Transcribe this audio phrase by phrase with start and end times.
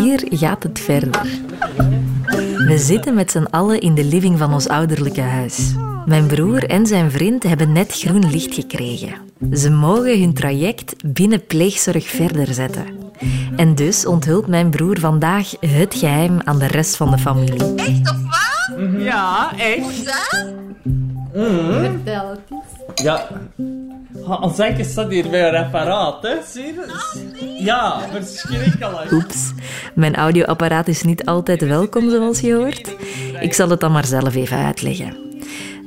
[0.00, 1.26] Hier gaat het verder.
[2.66, 5.74] We zitten met z'n allen in de living van ons ouderlijke huis.
[6.06, 9.14] Mijn broer en zijn vriend hebben net groen licht gekregen.
[9.52, 12.86] Ze mogen hun traject binnen pleegzorg verder zetten.
[13.56, 17.74] En dus onthult mijn broer vandaag het geheim aan de rest van de familie.
[17.74, 18.78] Echt of wat?
[18.98, 20.04] Ja, echt.
[20.04, 20.52] Dat?
[21.32, 23.04] Vertel het eens.
[23.04, 23.28] Ja.
[24.26, 26.34] Als ik staat hier bij een apparaat, hè?
[26.48, 27.22] Zie je dat?
[27.58, 29.12] Ja, verschrikkelijk.
[29.12, 29.52] Oeps,
[29.94, 32.96] mijn audioapparaat is niet altijd welkom zoals je hoort.
[33.40, 35.16] Ik zal het dan maar zelf even uitleggen.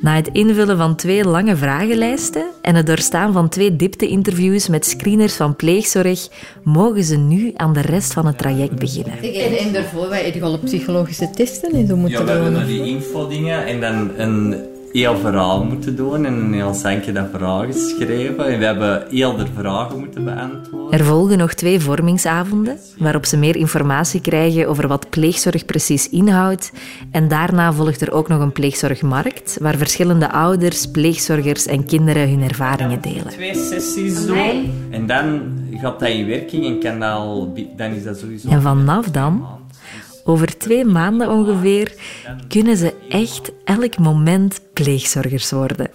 [0.01, 5.33] Na het invullen van twee lange vragenlijsten en het doorstaan van twee diepte-interviews met screeners
[5.33, 6.27] van pleegzorg,
[6.63, 9.17] mogen ze nu aan de rest van het traject beginnen.
[9.21, 12.65] En, en daarvoor, wij hebben al psychologische testen en zo Ja, moeten we hebben naar
[12.65, 17.65] die infodingen en dan een heel verhaal moeten doen en een heel zankje dat verhaal
[17.65, 18.45] geschreven.
[18.47, 20.99] En we hebben heel de vragen moeten beantwoorden.
[20.99, 26.71] Er volgen nog twee vormingsavonden, waarop ze meer informatie krijgen over wat pleegzorg precies inhoudt.
[27.11, 32.41] En daarna volgt er ook nog een pleegzorgmarkt, waar verschillende ouders, pleegzorgers en kinderen hun
[32.41, 33.27] ervaringen delen.
[33.27, 38.03] Twee sessies doen en dan gaat dat in werking en kan dat al, dan is
[38.03, 38.49] dat sowieso...
[38.49, 39.45] En vanaf dan,
[40.27, 41.93] over twee maanden ongeveer,
[42.47, 45.89] kunnen ze echt elk moment pleegzorgers worden.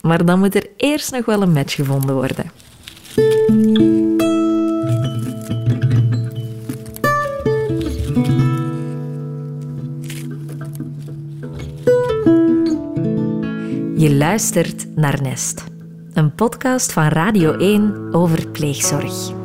[0.00, 2.50] Maar dan moet er eerst nog wel een match gevonden worden.
[13.96, 15.64] Je luistert naar Nest,
[16.12, 19.43] een podcast van Radio 1 over pleegzorg.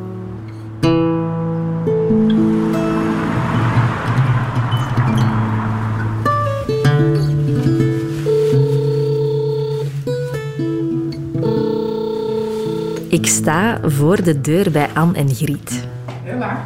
[13.10, 15.84] Ik sta voor de deur bij Anne en Griet.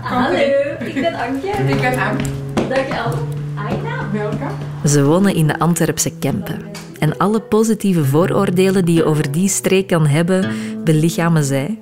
[0.02, 0.38] Hallo,
[0.78, 1.46] ik ben Anke.
[1.46, 2.20] Ik ben Ank.
[2.54, 3.16] Dag Anne.
[3.54, 4.10] Aina.
[4.12, 4.48] Welkom.
[4.84, 6.60] Ze wonen in de Antwerpse Kempen.
[6.98, 10.50] En alle positieve vooroordelen die je over die streek kan hebben,
[10.84, 11.78] belichamen zij.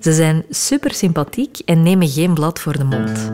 [0.00, 3.32] Ze zijn super sympathiek en nemen geen blad voor de mond.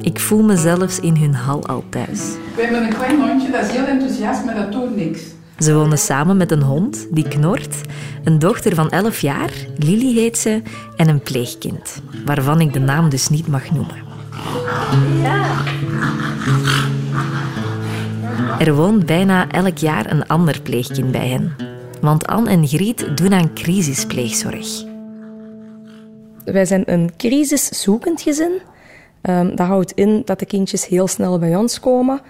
[0.00, 2.20] Ik voel me zelfs in hun hal al thuis.
[2.54, 5.20] We hebben een klein hondje, dat is heel enthousiast, maar dat doet niks.
[5.58, 7.76] Ze wonen samen met een hond die knort,
[8.24, 10.62] een dochter van 11 jaar, Lily heet ze,
[10.96, 13.96] en een pleegkind, waarvan ik de naam dus niet mag noemen.
[18.58, 21.56] Er woont bijna elk jaar een ander pleegkind bij hen.
[22.00, 24.84] Want Anne en Griet doen aan crisispleegzorg.
[26.44, 28.60] Wij zijn een crisiszoekend gezin.
[29.20, 32.20] Ehm, dat houdt in dat de kindjes heel snel bij ons komen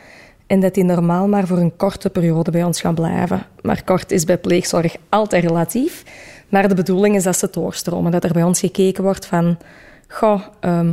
[0.52, 3.46] en dat die normaal maar voor een korte periode bij ons gaan blijven.
[3.62, 6.04] Maar kort is bij pleegzorg altijd relatief.
[6.48, 8.12] Maar de bedoeling is dat ze doorstromen.
[8.12, 9.58] Dat er bij ons gekeken wordt van...
[10.08, 10.92] Goh, ehm,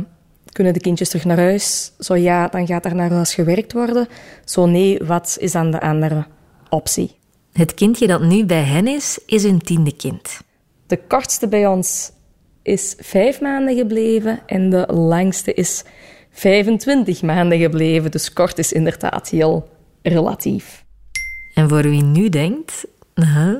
[0.52, 1.92] kunnen de kindjes terug naar huis?
[1.98, 4.08] Zo ja, dan gaat er naar huis gewerkt worden.
[4.44, 6.26] Zo nee, wat is dan de andere
[6.68, 7.16] optie?
[7.52, 10.40] Het kindje dat nu bij hen is, is hun tiende kind.
[10.86, 12.12] De kortste bij ons
[12.62, 15.84] is vijf maanden gebleven en de langste is
[16.30, 18.10] 25 maanden gebleven.
[18.10, 19.68] Dus kort is inderdaad heel
[20.02, 20.84] relatief.
[21.54, 23.54] En voor wie nu denkt, huh,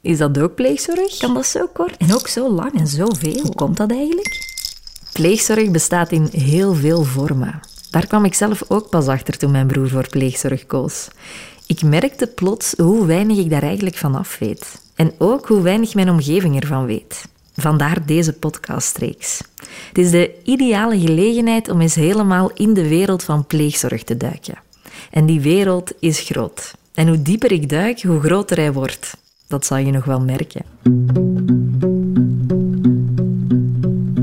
[0.00, 1.16] is dat ook pleegzorg?
[1.16, 3.40] Kan dat zo kort en ook zo lang en zoveel?
[3.42, 4.44] Hoe komt dat eigenlijk?
[5.12, 7.60] Pleegzorg bestaat in heel veel vormen.
[7.90, 11.08] Daar kwam ik zelf ook pas achter toen mijn broer voor pleegzorg koos.
[11.66, 14.80] Ik merkte plots hoe weinig ik daar eigenlijk van af weet.
[14.94, 17.24] En ook hoe weinig mijn omgeving ervan weet.
[17.56, 19.40] Vandaar deze podcastreeks.
[19.88, 24.58] Het is de ideale gelegenheid om eens helemaal in de wereld van pleegzorg te duiken.
[25.10, 26.74] En die wereld is groot.
[26.94, 29.16] En hoe dieper ik duik, hoe groter hij wordt.
[29.46, 30.64] Dat zal je nog wel merken.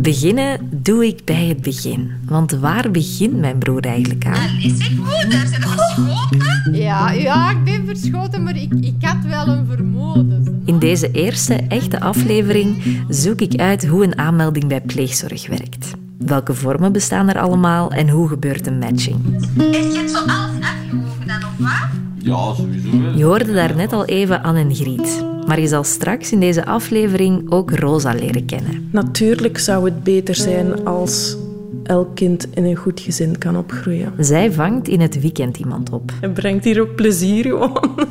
[0.03, 2.11] Beginnen doe ik bij het begin.
[2.25, 4.57] Want waar begint mijn broer eigenlijk aan?
[4.61, 5.31] Is het goed?
[5.31, 6.73] Daar zijn verschoten.
[6.73, 10.61] Ja, ja, ik ben verschoten, maar ik, ik had wel een vermoeden.
[10.65, 15.91] In deze eerste echte aflevering zoek ik uit hoe een aanmelding bij pleegzorg werkt.
[16.17, 19.17] Welke vormen bestaan er allemaal en hoe gebeurt een matching?
[19.57, 22.12] Is je het zo alles afgewogen dan of wat?
[22.23, 22.89] Ja, sowieso.
[23.15, 25.25] Je hoorde daarnet al even Anne en Griet.
[25.47, 28.89] Maar je zal straks in deze aflevering ook Rosa leren kennen.
[28.91, 31.37] Natuurlijk zou het beter zijn als
[31.83, 34.13] elk kind in een goed gezin kan opgroeien.
[34.17, 36.11] Zij vangt in het weekend iemand op.
[36.21, 38.07] Het brengt hier ook plezier gewoon.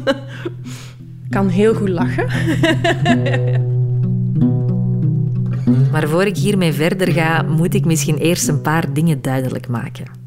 [1.29, 2.26] Kan heel goed lachen.
[5.93, 10.22] Maar voor ik hiermee verder ga, moet ik misschien eerst een paar dingen duidelijk maken.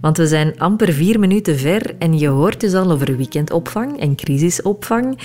[0.00, 4.14] Want we zijn amper vier minuten ver en je hoort dus al over weekendopvang en
[4.14, 5.18] crisisopvang.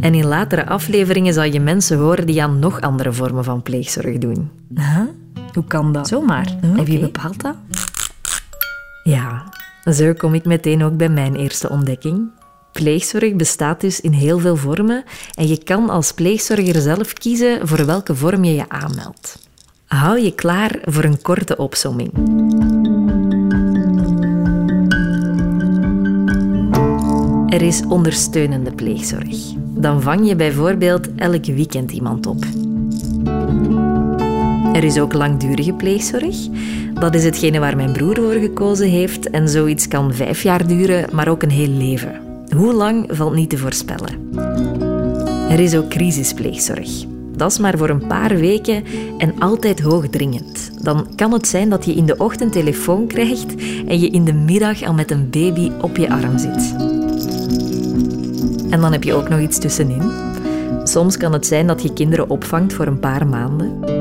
[0.00, 4.18] En in latere afleveringen zal je mensen horen die aan nog andere vormen van pleegzorg
[4.18, 4.50] doen.
[4.74, 5.00] Huh?
[5.52, 6.08] Hoe kan dat?
[6.08, 6.56] Zomaar.
[6.56, 6.78] Oké.
[6.78, 7.54] En wie bepaalt dat?
[9.02, 9.44] Ja,
[9.92, 12.30] zo kom ik meteen ook bij mijn eerste ontdekking.
[12.72, 15.04] Pleegzorg bestaat dus in heel veel vormen
[15.34, 19.38] en je kan als pleegzorger zelf kiezen voor welke vorm je je aanmeldt.
[19.86, 22.10] Hou je klaar voor een korte opsomming.
[27.48, 29.36] Er is ondersteunende pleegzorg.
[29.56, 32.44] Dan vang je bijvoorbeeld elk weekend iemand op.
[34.72, 36.36] Er is ook langdurige pleegzorg.
[36.94, 41.08] Dat is hetgene waar mijn broer voor gekozen heeft en zoiets kan vijf jaar duren,
[41.12, 42.20] maar ook een heel leven.
[42.56, 44.30] Hoe lang valt niet te voorspellen.
[45.50, 46.90] Er is ook crisispleegzorg.
[47.36, 48.84] Dat is maar voor een paar weken
[49.18, 50.70] en altijd hoogdringend.
[50.82, 53.54] Dan kan het zijn dat je in de ochtend telefoon krijgt
[53.86, 56.97] en je in de middag al met een baby op je arm zit.
[58.70, 60.10] En dan heb je ook nog iets tussenin.
[60.84, 63.96] Soms kan het zijn dat je kinderen opvangt voor een paar maanden.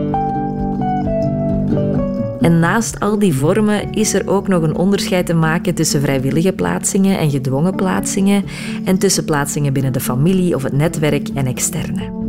[2.39, 6.53] En naast al die vormen is er ook nog een onderscheid te maken tussen vrijwillige
[6.53, 8.43] plaatsingen en gedwongen plaatsingen
[8.85, 12.26] en tussen plaatsingen binnen de familie of het netwerk en externe.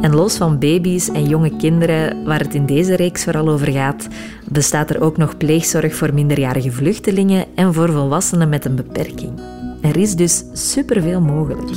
[0.00, 4.08] En los van baby's en jonge kinderen, waar het in deze reeks vooral over gaat,
[4.44, 9.32] bestaat er ook nog pleegzorg voor minderjarige vluchtelingen en voor volwassenen met een beperking.
[9.80, 11.70] Er is dus superveel mogelijk.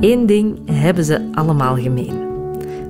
[0.00, 2.22] Eén ding hebben ze allemaal gemeen.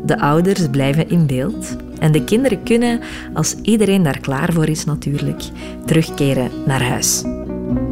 [0.05, 3.01] De ouders blijven in beeld en de kinderen kunnen,
[3.35, 5.43] als iedereen daar klaar voor is natuurlijk,
[5.87, 7.25] terugkeren naar huis.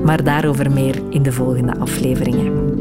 [0.04, 2.71] Maar daarover meer in de volgende afleveringen.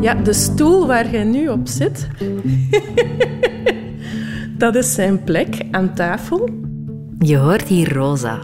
[0.00, 2.08] Ja, de stoel waar jij nu op zit,
[4.58, 6.48] dat is zijn plek aan tafel.
[7.18, 8.38] Je hoort hier Rosa.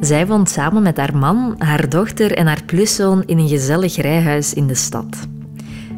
[0.00, 4.54] Zij woont samen met haar man, haar dochter en haar pluszoon in een gezellig rijhuis
[4.54, 5.28] in de stad.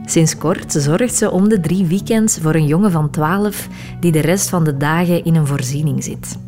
[0.06, 3.68] Sinds kort zorgt ze om de drie weekends voor een jongen van 12
[4.00, 6.38] die de rest van de dagen in een voorziening zit.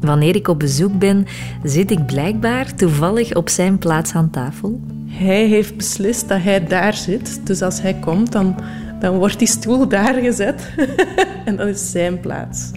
[0.00, 1.26] Wanneer ik op bezoek ben,
[1.62, 4.80] zit ik blijkbaar toevallig op zijn plaats aan tafel.
[5.08, 7.46] Hij heeft beslist dat hij daar zit.
[7.46, 8.56] Dus als hij komt, dan,
[9.00, 10.68] dan wordt die stoel daar gezet.
[11.44, 12.70] en dat is zijn plaats.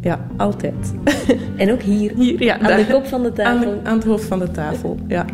[0.00, 0.74] Ja, altijd.
[1.56, 2.76] En ook hier, Hier, ja, aan daar.
[2.76, 3.80] de kop van de Aan, tafel.
[3.84, 5.24] aan het hoofd van de tafel, ja.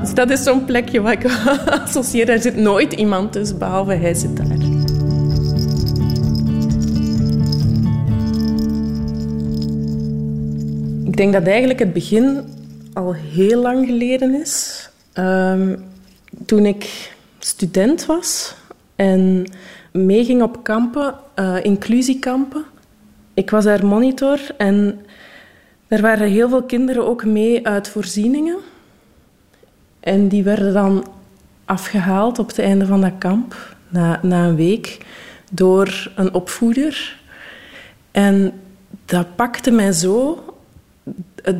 [0.00, 1.24] Dus dat is zo'n plekje waar ik
[1.84, 2.28] associeer.
[2.28, 4.46] Er zit nooit iemand dus, behalve hij zit daar.
[11.04, 12.40] Ik denk dat eigenlijk het begin
[12.92, 14.85] al heel lang geleden is.
[15.16, 15.76] Ehm,
[16.46, 18.54] toen ik student was
[18.96, 19.46] en
[19.92, 22.64] meeging op kampen, eh, inclusiekampen.
[23.34, 25.00] Ik was daar monitor en
[25.88, 28.56] er waren heel veel kinderen ook mee uit voorzieningen.
[30.00, 31.06] En die werden dan
[31.64, 35.06] afgehaald op het einde van dat kamp, na, na een week,
[35.50, 37.20] door een opvoeder.
[38.10, 38.52] En
[39.04, 40.44] dat pakte mij zo,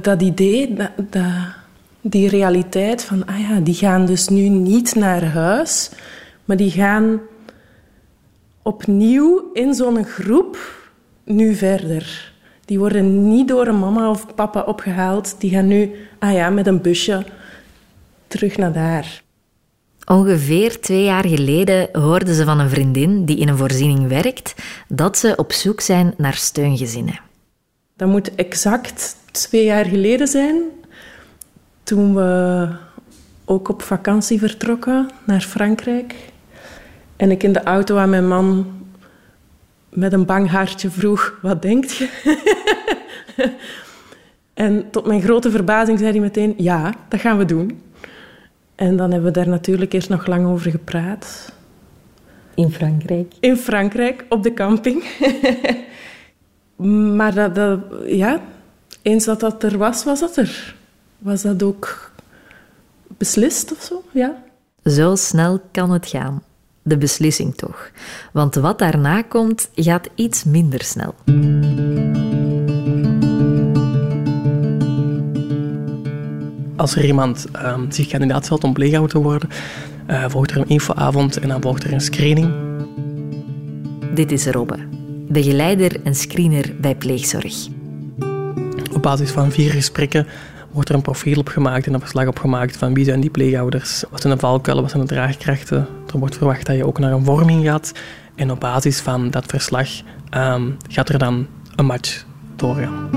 [0.02, 1.22] dat idee, dat, dat,
[2.10, 5.90] die realiteit van, ah ja, die gaan dus nu niet naar huis,
[6.44, 7.20] maar die gaan
[8.62, 10.58] opnieuw in zo'n groep
[11.24, 12.34] nu verder.
[12.64, 15.34] Die worden niet door een mama of papa opgehaald.
[15.38, 17.24] Die gaan nu, ah ja, met een busje
[18.26, 19.22] terug naar daar.
[20.06, 24.54] Ongeveer twee jaar geleden hoorden ze van een vriendin die in een voorziening werkt
[24.88, 27.20] dat ze op zoek zijn naar steungezinnen.
[27.96, 30.62] Dat moet exact twee jaar geleden zijn.
[31.86, 32.68] Toen we
[33.44, 36.14] ook op vakantie vertrokken naar Frankrijk.
[37.16, 38.66] En ik in de auto aan mijn man
[39.88, 42.08] met een bang hartje vroeg: Wat denkt je?
[44.54, 47.82] en tot mijn grote verbazing zei hij meteen: Ja, dat gaan we doen.
[48.74, 51.52] En dan hebben we daar natuurlijk eerst nog lang over gepraat.
[52.54, 53.32] In Frankrijk.
[53.40, 55.04] In Frankrijk, op de camping.
[57.16, 58.40] maar dat, dat, ja,
[59.02, 60.74] eens dat dat er was, was dat er.
[61.18, 62.10] Was dat ook
[63.18, 64.02] beslist of zo?
[64.12, 64.42] Ja.
[64.84, 66.42] Zo snel kan het gaan.
[66.82, 67.90] De beslissing toch.
[68.32, 71.14] Want wat daarna komt, gaat iets minder snel.
[76.76, 79.48] Als er iemand ehm, zich kandidaat stelt om pleeghouder te worden,
[80.06, 82.52] eh, volgt er een infoavond en dan volgt er een screening.
[84.14, 84.78] Dit is Robbe,
[85.28, 87.66] begeleider en screener bij pleegzorg.
[88.92, 90.26] Op basis van vier gesprekken
[90.76, 94.20] wordt er een profiel opgemaakt en een verslag opgemaakt van wie zijn die pleeghouders, wat
[94.20, 95.86] zijn de valkuilen, wat zijn de draagkrachten.
[96.12, 97.92] Er wordt verwacht dat je ook naar een vorming gaat
[98.34, 99.88] En op basis van dat verslag
[100.30, 102.24] ehm, gaat er dan een match
[102.56, 103.10] doorgaan.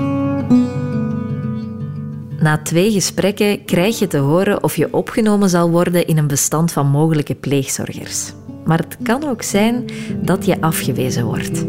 [2.38, 6.72] Na twee gesprekken krijg je te horen of je opgenomen zal worden in een bestand
[6.72, 8.32] van mogelijke pleegzorgers.
[8.64, 9.84] Maar het kan ook zijn
[10.22, 11.64] dat je afgewezen wordt.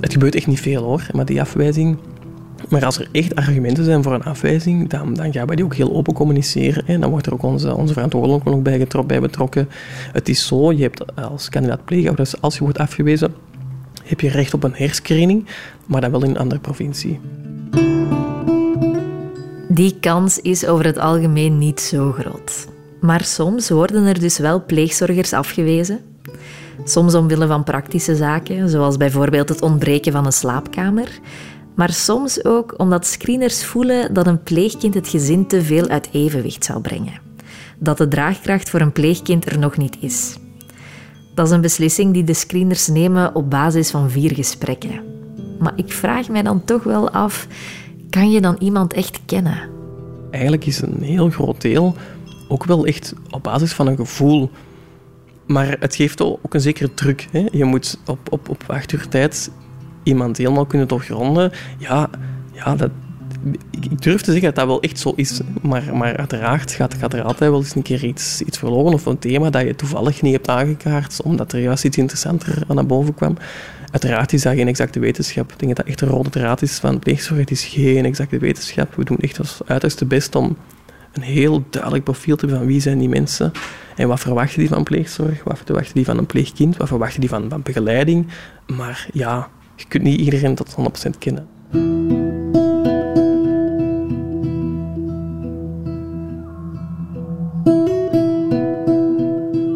[0.00, 1.98] Het gebeurt echt niet veel hoor, maar die afwijzing.
[2.68, 5.74] Maar als er echt argumenten zijn voor een afwijzing, dan, dan gaan wij die ook
[5.74, 6.86] heel open communiceren.
[6.86, 9.68] En dan wordt er ook onze, onze verantwoordelijke ook bij, bij betrokken.
[10.12, 13.34] Het is zo, je hebt als kandidaat pleegouders, als je wordt afgewezen,
[14.04, 15.46] heb je recht op een herscreening,
[15.86, 17.20] maar dan wel in een andere provincie.
[19.68, 22.68] Die kans is over het algemeen niet zo groot.
[23.00, 26.00] Maar soms worden er dus wel pleegzorgers afgewezen.
[26.84, 31.08] Soms omwille van praktische zaken, zoals bijvoorbeeld het ontbreken van een slaapkamer.
[31.78, 36.64] Maar soms ook omdat screeners voelen dat een pleegkind het gezin te veel uit evenwicht
[36.64, 37.20] zal brengen.
[37.78, 40.36] Dat de draagkracht voor een pleegkind er nog niet is.
[41.34, 45.02] Dat is een beslissing die de screeners nemen op basis van vier gesprekken.
[45.58, 47.46] Maar ik vraag mij dan toch wel af:
[48.10, 49.70] kan je dan iemand echt kennen?
[50.30, 51.96] Eigenlijk is een heel groot deel
[52.48, 54.50] ook wel echt op basis van een gevoel.
[55.46, 57.28] Maar het geeft ook een zekere druk.
[57.30, 57.46] Hè?
[57.50, 59.50] Je moet op, op, op acht uur tijd
[60.08, 61.52] iemand helemaal kunnen doorgronden.
[61.78, 62.10] Ja,
[62.52, 62.90] ja dat,
[63.80, 65.40] ik durf te zeggen dat dat wel echt zo is.
[65.62, 69.06] Maar, maar uiteraard gaat, gaat er altijd wel eens een keer iets, iets verloren of
[69.06, 72.86] een thema dat je toevallig niet hebt aangekaart, omdat er juist iets interessanter aan naar
[72.86, 73.36] boven kwam.
[73.90, 75.52] Uiteraard is dat geen exacte wetenschap.
[75.52, 77.40] Ik denk dat dat echt een rode draad is van pleegzorg.
[77.40, 78.94] Het is geen exacte wetenschap.
[78.94, 80.56] We doen echt ons uiterste best om
[81.12, 83.52] een heel duidelijk profiel te hebben van wie zijn die mensen
[83.96, 87.28] en wat verwachten die van pleegzorg, wat verwachten die van een pleegkind, wat verwachten die
[87.28, 88.26] van, van begeleiding.
[88.66, 89.48] Maar ja,
[89.80, 91.48] je kunt niet iedereen tot 100% kennen.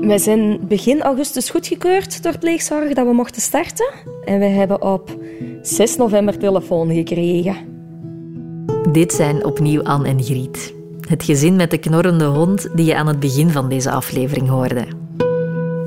[0.00, 3.92] We zijn begin augustus goedgekeurd door pleegzorg dat we mochten starten.
[4.25, 5.16] En we hebben op
[5.62, 7.56] 6 november telefoon gekregen.
[8.92, 10.75] Dit zijn opnieuw Anne en Griet.
[11.09, 14.87] Het gezin met de knorrende hond die je aan het begin van deze aflevering hoorde.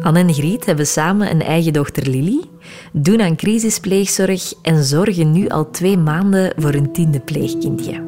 [0.05, 2.43] Anne en Griet hebben samen een eigen dochter Lily,
[2.91, 8.03] doen aan crisispleegzorg en zorgen nu al twee maanden voor hun tiende pleegkindje.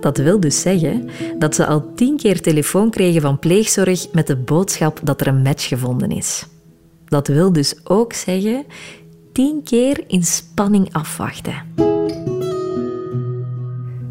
[0.00, 4.36] Dat wil dus zeggen dat ze al tien keer telefoon kregen van pleegzorg met de
[4.36, 6.46] boodschap dat er een match gevonden is.
[7.04, 8.64] Dat wil dus ook zeggen
[9.32, 11.54] tien keer in spanning afwachten.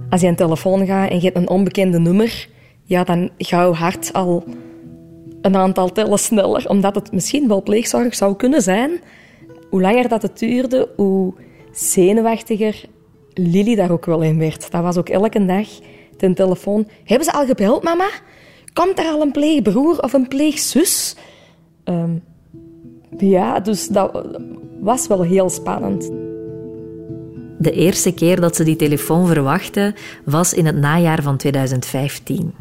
[0.10, 2.48] Als je aan telefoon gaat en je hebt een onbekende nummer,
[2.84, 4.44] ja, dan gaat je hart al
[5.54, 8.92] een aantal tellen sneller, omdat het misschien wel pleegzorg zou kunnen zijn.
[9.70, 11.34] Hoe langer dat het duurde, hoe
[11.72, 12.86] zenuwachtiger
[13.34, 14.72] Lily daar ook wel in werd.
[14.72, 15.68] Dat was ook elke dag
[16.18, 16.88] ten telefoon.
[17.04, 18.10] Hebben ze al gebeld, mama?
[18.74, 21.16] Komt er al een pleegbroer of een pleegzus?
[21.86, 22.24] Um,
[23.18, 24.27] ja, dus dat
[24.80, 26.26] was wel heel spannend.
[27.58, 32.54] De eerste keer dat ze die telefoon verwachten was in het najaar van 2015.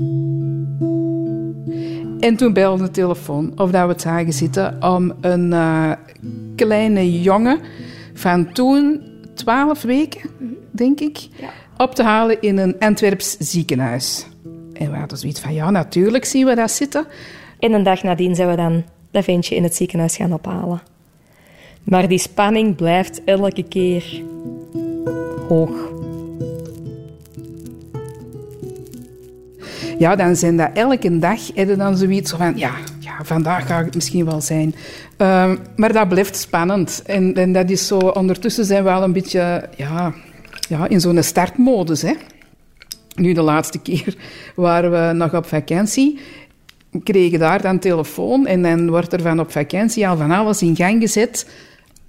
[2.20, 5.92] En toen belde de telefoon of dat we het zagen zitten om een uh,
[6.56, 7.58] kleine jongen
[8.14, 9.00] van toen
[9.34, 10.30] 12 weken,
[10.70, 11.50] denk ik, ja.
[11.76, 14.26] op te halen in een Antwerps ziekenhuis.
[14.72, 17.06] En we hadden zoiets van, ja, natuurlijk zien we dat zitten.
[17.58, 20.82] En een dag nadien zijn we dan dat ventje in het ziekenhuis gaan ophalen.
[21.82, 24.22] Maar die spanning blijft elke keer
[25.48, 25.94] hoog.
[29.98, 34.24] Ja, dan zijn dat elke dag dan zoiets van, ja, ja, vandaag gaat het misschien
[34.24, 34.74] wel zijn.
[35.18, 37.02] Um, maar dat blijft spannend.
[37.06, 40.14] En, en, dat is zo, ondertussen zijn we al een beetje ja,
[40.68, 42.02] ja, in zo'n startmodus.
[42.02, 42.12] Hè.
[43.14, 44.16] Nu, de laatste keer
[44.54, 46.18] waren we nog op vakantie,
[47.04, 50.76] kregen daar dan telefoon en dan wordt er van op vakantie al van alles in
[50.76, 51.46] gang gezet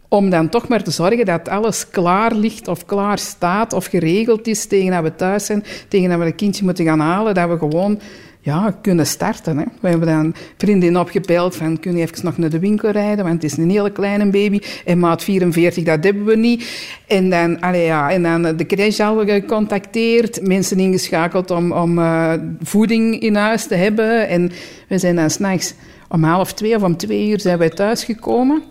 [0.07, 4.47] om dan toch maar te zorgen dat alles klaar ligt of klaar staat of geregeld
[4.47, 7.49] is tegen dat we thuis zijn, tegen dat we een kindje moeten gaan halen, dat
[7.49, 7.99] we gewoon
[8.47, 9.57] ja, kunnen starten.
[9.57, 9.63] Hè.
[9.81, 13.41] We hebben dan vriendin opgebeld van, kun je even nog naar de winkel rijden, want
[13.41, 16.89] het is een hele kleine baby en maat 44, dat hebben we niet.
[17.07, 22.33] En dan, allee, ja, en dan de crash al gecontacteerd, mensen ingeschakeld om, om uh,
[22.61, 24.27] voeding in huis te hebben.
[24.27, 24.51] En
[24.87, 25.73] we zijn dan s'nachts
[26.09, 28.63] om half twee of om twee uur zijn wij thuisgekomen.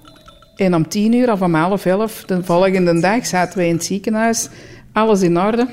[0.56, 3.84] En om tien uur of om half elf de volgende dag zaten wij in het
[3.84, 4.48] ziekenhuis.
[4.92, 5.68] Alles in orde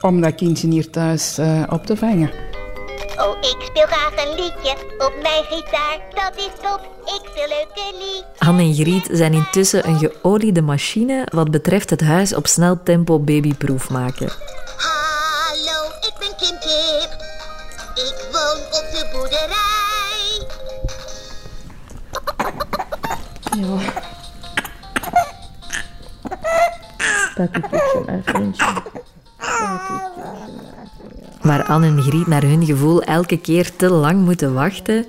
[0.00, 2.30] om dat kindje hier thuis uh, op te vangen.
[3.16, 5.98] Oh, ik speel graag een liedje op mijn gitaar.
[6.14, 8.24] Dat is top, ik speel leuke lied.
[8.38, 13.18] Anne en Griet zijn intussen een geoliede machine wat betreft het huis op snel tempo
[13.18, 14.28] babyproof maken.
[14.76, 17.10] Hallo, ik ben Kim Kip.
[17.94, 19.63] Ik woon op de boerderij.
[23.56, 23.78] Ja.
[27.34, 28.64] Papieputje, mijn vriendje.
[31.42, 35.06] Waar Anne en Griet naar hun gevoel elke keer te lang moeten wachten,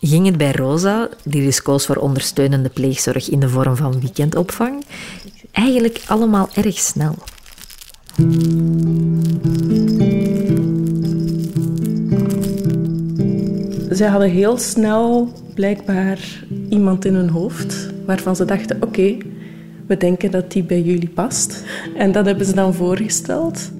[0.00, 4.84] ging het bij Rosa, die dus koos voor ondersteunende pleegzorg in de vorm van weekendopvang,
[5.52, 7.14] eigenlijk allemaal erg snel.
[13.96, 19.16] Zij hadden heel snel blijkbaar iemand in hun hoofd waarvan ze dachten: oké,
[19.86, 21.64] we denken dat die bij jullie past.
[21.96, 23.70] En dat hebben ze dan voorgesteld.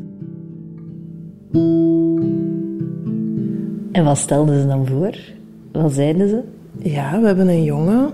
[3.93, 5.17] En wat stelden ze dan voor?
[5.73, 6.41] Wat zeiden ze?
[6.79, 8.11] Ja, we hebben een jongen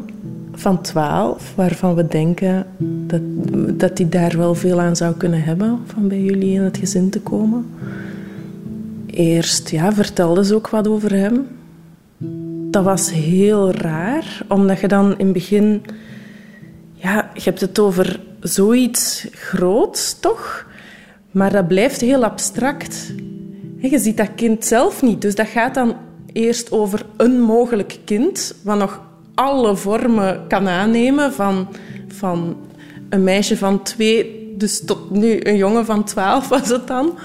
[0.52, 2.66] van 12 waarvan we denken
[3.06, 3.23] dat,
[3.78, 7.11] dat hij daar wel veel aan zou kunnen hebben van bij jullie in het gezin
[7.11, 7.66] te komen.
[9.06, 11.47] Eerst ja, vertelden ze ook wat over hem.
[12.73, 15.83] Dat was heel raar, omdat je dan in het begin...
[16.95, 20.67] Ja, je hebt het over zoiets groots, toch?
[21.31, 23.12] Maar dat blijft heel abstract.
[23.76, 25.23] Je ziet dat kind zelf niet.
[25.23, 25.97] Dus dat gaat dan
[26.33, 29.00] eerst over een mogelijk kind, wat nog
[29.35, 31.69] alle vormen kan aannemen, van,
[32.09, 32.57] van
[33.09, 37.19] een meisje van twee, dus tot nu een jongen van twaalf was het dan.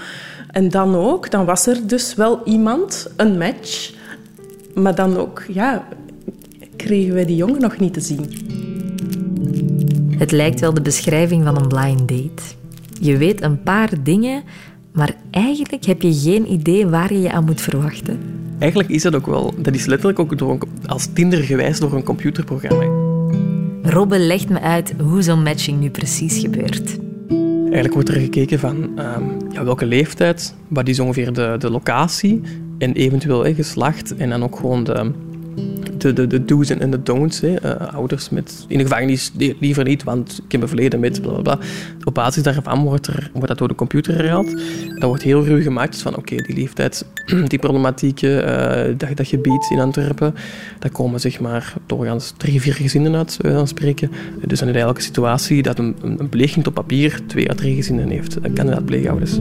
[0.52, 3.96] En dan ook, dan was er dus wel iemand, een match.
[4.82, 5.88] Maar dan ook, ja,
[6.76, 8.26] kregen wij die jongen nog niet te zien.
[10.18, 12.44] Het lijkt wel de beschrijving van een blind date.
[13.00, 14.44] Je weet een paar dingen,
[14.92, 18.20] maar eigenlijk heb je geen idee waar je je aan moet verwachten.
[18.60, 19.54] Eigenlijk is dat ook wel...
[19.58, 22.86] Dat is letterlijk ook door een, als Tinder gewijs door een computerprogramma.
[23.82, 26.98] Robbe legt me uit hoe zo'n matching nu precies gebeurt.
[27.64, 32.42] Eigenlijk wordt er gekeken van um, ja, welke leeftijd, wat is ongeveer de, de locatie
[32.78, 37.42] en eventueel geslacht en dan ook gewoon de, de, de, do's en de don'ts.
[37.42, 37.64] Hè.
[37.64, 41.42] Uh, ouders met in de gevangenis liever niet, want ik heb een verleden met bla
[41.42, 41.60] bla.
[42.04, 44.52] Op basis daarvan wordt, er, wordt dat door de computer geraald.
[45.00, 47.06] Dat wordt heel ruw gemaakt van oké, die leeftijd,
[47.48, 50.36] die problematieken, uh, dat, dat gebied in Antwerpen,
[50.80, 54.12] daar komen zeg maar doorgaans drie, vier gezinnen uit, zou dan spreken.
[54.46, 58.10] Dus dan eigenlijk een situatie dat een, een pleegkind op papier twee à drie gezinnen
[58.10, 58.38] heeft.
[58.42, 59.40] Kandidaat pleegouders.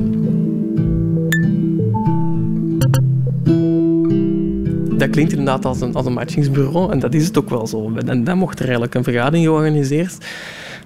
[4.96, 7.92] Dat klinkt inderdaad als een, als een matchingsbureau en dat is het ook wel zo.
[8.06, 10.16] En dan mocht er eigenlijk een vergadering georganiseerd.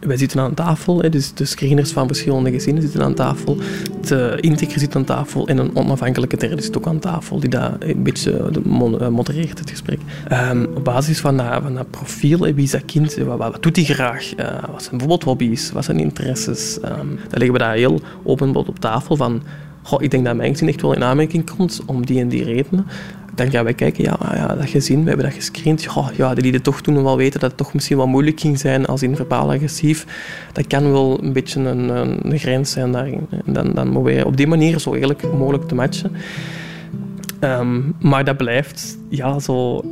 [0.01, 3.57] Wij zitten aan tafel, dus de screeners van verschillende gezinnen zitten aan tafel.
[4.07, 7.73] De integer zit aan tafel en een onafhankelijke derde zit ook aan tafel, die dat
[7.79, 8.51] een beetje
[9.11, 10.01] modereert, het gesprek.
[10.53, 13.77] Um, op basis van dat, van dat profiel, wie is dat kind, wat, wat doet
[13.77, 16.77] hij graag, uh, wat zijn bijvoorbeeld hobby's, wat zijn interesses.
[16.77, 19.43] Um, dan leggen we dat heel open op tafel van
[19.83, 22.45] Goh, ik denk dat mijn gezin echt wel in aanmerking komt om die en die
[22.45, 22.87] redenen
[23.41, 25.83] dan gaan wij kijken, ja, ja dat gezin, we hebben dat gescreend.
[25.83, 28.59] Ja, ja, die lieten toch toen wel weten dat het toch misschien wel moeilijk ging
[28.59, 30.07] zijn als in verbaal agressief.
[30.53, 31.89] Dat kan wel een beetje een,
[32.33, 33.27] een grens zijn daarin.
[33.45, 36.13] En dan, dan we op die manier zo eerlijk mogelijk te matchen.
[37.41, 39.85] Um, maar dat blijft ja, zo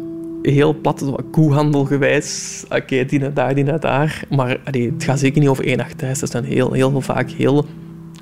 [0.43, 2.65] heel plat, zo koehandelgewijs.
[2.69, 4.25] Oké, die naar daar, die naar daar.
[4.31, 6.21] Maar allee, het gaat zeker niet over één nacht.
[6.21, 7.67] Dat zijn heel, heel vaak heel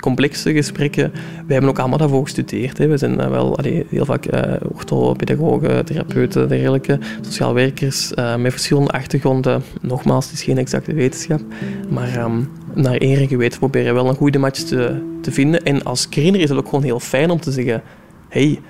[0.00, 1.10] complexe gesprekken.
[1.12, 2.78] Wij hebben ook allemaal daarvoor gestudeerd.
[2.78, 2.86] Hè.
[2.86, 9.62] We zijn wel heel vaak uh, orthopedagogen, therapeuten, dergelijke, sociaal werkers uh, met verschillende achtergronden.
[9.80, 11.40] Nogmaals, het is geen exacte wetenschap,
[11.88, 15.62] maar um, naar eer geweten proberen wel een goede match te, te vinden.
[15.62, 17.82] En als screener is het ook gewoon heel fijn om te zeggen:
[18.28, 18.60] hey,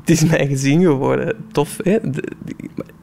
[0.00, 1.36] het is mijn gezin geworden.
[1.52, 1.98] Tof, hè?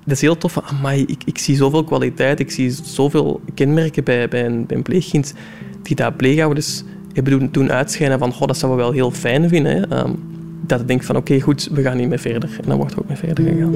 [0.05, 0.59] Dat is heel tof.
[0.59, 5.33] Amai, ik, ik zie zoveel kwaliteit, ik zie zoveel kenmerken bij, bij, een, bij pleegkind
[5.81, 6.83] die dat pleegouders
[7.15, 9.97] hebben toen uitschijnen van goh, dat zouden we wel heel fijn vinden.
[9.97, 10.33] Um,
[10.67, 12.49] dat ik denk van oké, goed, we gaan niet meer verder.
[12.61, 13.73] En dan wordt er ook mee verder gegaan.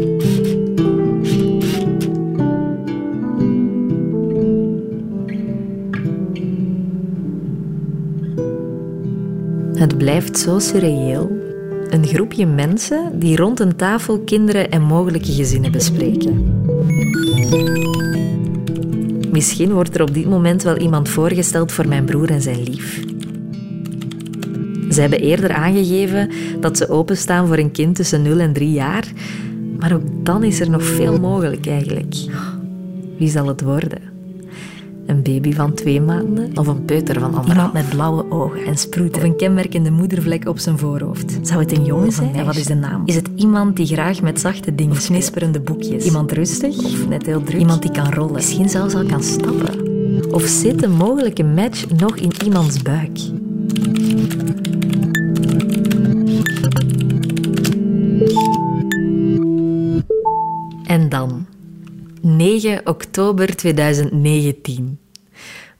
[9.78, 11.38] Het blijft zo surreëel.
[11.89, 16.63] Een groepje mensen die rond een tafel kinderen en mogelijke gezinnen bespreken.
[19.32, 23.09] Misschien wordt er op dit moment wel iemand voorgesteld voor mijn broer en zijn lief.
[25.00, 29.12] Ze hebben eerder aangegeven dat ze openstaan voor een kind tussen 0 en 3 jaar.
[29.80, 32.16] Maar ook dan is er nog veel mogelijk eigenlijk.
[33.18, 34.00] Wie zal het worden?
[35.06, 37.74] Een baby van twee maanden of een peuter van anderhalf?
[37.74, 39.22] met blauwe ogen en sproeten.
[39.22, 41.40] Of een kenmerkende moedervlek op zijn voorhoofd.
[41.42, 42.36] Zou het een jongen zijn?
[42.36, 43.02] En wat is de naam?
[43.06, 46.06] Is het iemand die graag met zachte dingen, of knisperende boekjes?
[46.06, 47.60] Iemand rustig of net heel druk?
[47.60, 48.34] Iemand die kan rollen?
[48.34, 49.88] Misschien zelfs al kan stappen?
[50.32, 53.20] Of zit een mogelijke match nog in iemands buik?
[60.89, 61.47] En dan,
[62.21, 64.99] 9 oktober 2019.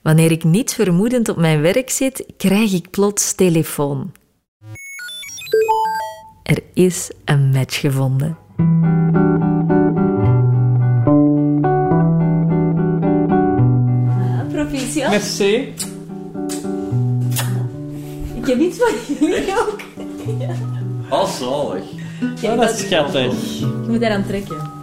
[0.02, 4.12] Wanneer ik niet vermoedend op mijn werk zit, krijg ik plots telefoon.
[6.42, 8.38] Er is een match gevonden.
[14.52, 15.10] Proficiat.
[15.10, 15.74] Merci.
[18.34, 19.80] Ik heb iets van jullie ook.
[21.10, 21.84] Oh, zalig.
[22.42, 23.58] Oh, dat is schattig.
[23.58, 24.79] Je moet daar aan trekken.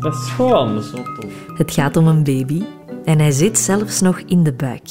[0.00, 1.32] Dat is gewoon, dat is wel tof.
[1.56, 2.62] Het gaat om een baby
[3.04, 4.88] en hij zit zelfs nog in de buik.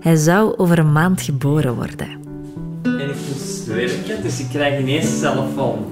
[0.00, 2.08] Hij zou over een maand geboren worden.
[2.82, 5.86] En ik moest werken, dus ik krijg ineens telefoon.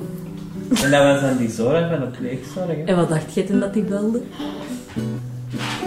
[0.83, 2.67] En dat was dan die zorg van de pleegzorg.
[2.77, 2.83] hè.
[2.85, 4.21] En wat dacht je toen dat hij belde?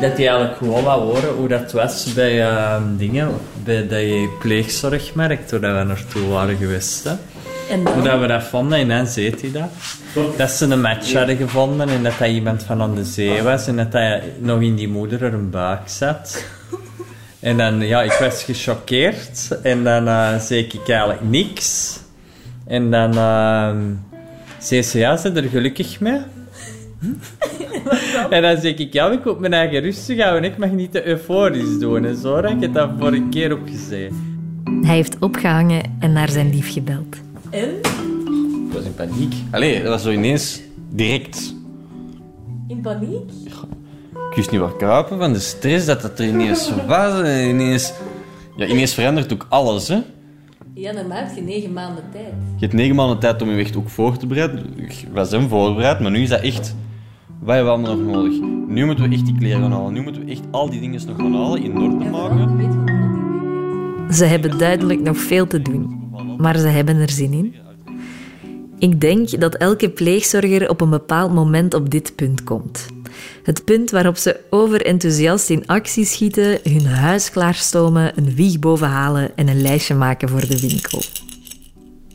[0.01, 3.29] Dat die eigenlijk gewoon wou horen hoe dat was bij ehm, dingen,
[3.63, 7.03] bij die pleegzorgmarkt, waar dat we naartoe waren geweest.
[7.03, 7.11] Hè.
[7.73, 7.93] En dan?
[7.93, 9.69] Hoe dat we dat vonden, en dan zei hij dat.
[10.37, 13.67] Dat ze een match hadden gevonden en dat dat iemand van aan de zee was
[13.67, 16.45] en dat hij nog in die moeder er een buik zat.
[17.39, 21.99] En dan, ja, ik was gechoqueerd en dan eh, zei ik eigenlijk niks.
[22.67, 23.77] En dan ehm
[24.59, 26.19] zei ze, ja, ze er gelukkig mee?
[28.29, 30.51] En dan zeg ik, ja, ik moet mijn eigen rustig houden.
[30.51, 32.37] Ik mag niet te euforisch doen en zo.
[32.37, 34.13] Ik heb dat vorige keer ook gezegd.
[34.81, 37.17] Hij heeft opgehangen en naar zijn lief gebeld.
[37.53, 37.69] En?
[38.67, 39.33] Ik was in paniek.
[39.51, 41.55] Allee, dat was zo ineens direct.
[42.67, 43.31] In paniek?
[44.29, 47.21] Ik wist niet waar kruipen van de stress dat het er ineens was.
[47.21, 47.93] En ineens,
[48.55, 49.87] ja, ineens verandert ook alles.
[49.87, 49.99] Hè.
[50.73, 52.33] Ja, normaal heb je negen maanden tijd.
[52.55, 54.65] Je hebt negen maanden tijd om je echt ook voor te bereiden.
[54.75, 56.75] Ik was hem voorbereid, maar nu is dat echt...
[57.39, 58.39] Wat hebben we allemaal nog nodig?
[58.67, 59.93] Nu moeten we echt die kleren gaan halen.
[59.93, 62.71] Nu moeten we echt al die dingen nog gaan halen, in orde maken.
[64.11, 66.02] Ze hebben duidelijk nog veel te doen,
[66.37, 67.55] maar ze hebben er zin in.
[68.79, 72.85] Ik denk dat elke pleegzorger op een bepaald moment op dit punt komt.
[73.43, 79.47] Het punt waarop ze overenthousiast in actie schieten, hun huis klaarstomen, een wieg bovenhalen en
[79.47, 81.01] een lijstje maken voor de winkel.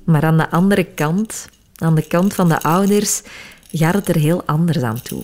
[0.04, 3.22] Maar aan de andere kant, aan de kant van de ouders,
[3.72, 5.22] gaat het er heel anders aan toe.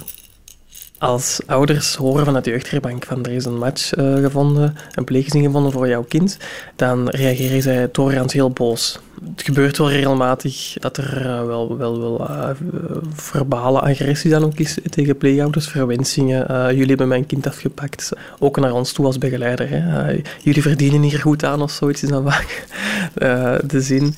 [1.05, 5.43] Als ouders horen van het jeugdherbank van er is een match eh, gevonden, een pleeggezin
[5.43, 6.39] gevonden voor jouw kind,
[6.77, 8.99] dan reageren zij doorgaans heel boos.
[9.31, 12.51] Het gebeurt wel regelmatig dat er eh, wel, wel, wel eh,
[13.15, 16.47] verbale agressie dan ook is tegen pleegouders, verwensingen.
[16.75, 18.13] jullie hebben mijn kind afgepakt.
[18.39, 19.69] Ook naar ons toe als begeleider.
[19.71, 20.09] Hè.
[20.43, 22.67] Jullie verdienen hier goed aan of zoiets is dan vaak
[23.67, 24.15] de zin.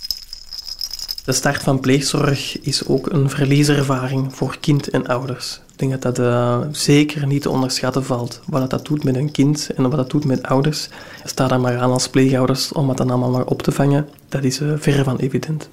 [1.25, 5.61] De start van pleegzorg is ook een verlieservaring voor kind en ouders.
[5.77, 8.41] Ik denk dat dat eh, zeker niet te onderschatten valt.
[8.47, 10.89] Wat dat, dat doet met een kind en wat dat doet met ouders.
[11.25, 14.09] Sta daar maar aan als pleegouders om het dan allemaal maar op te vangen.
[14.29, 15.69] Dat is eh, verre van evident.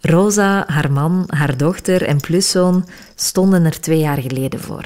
[0.00, 4.84] Rosa, haar man, haar dochter en pluszoon stonden er twee jaar geleden voor.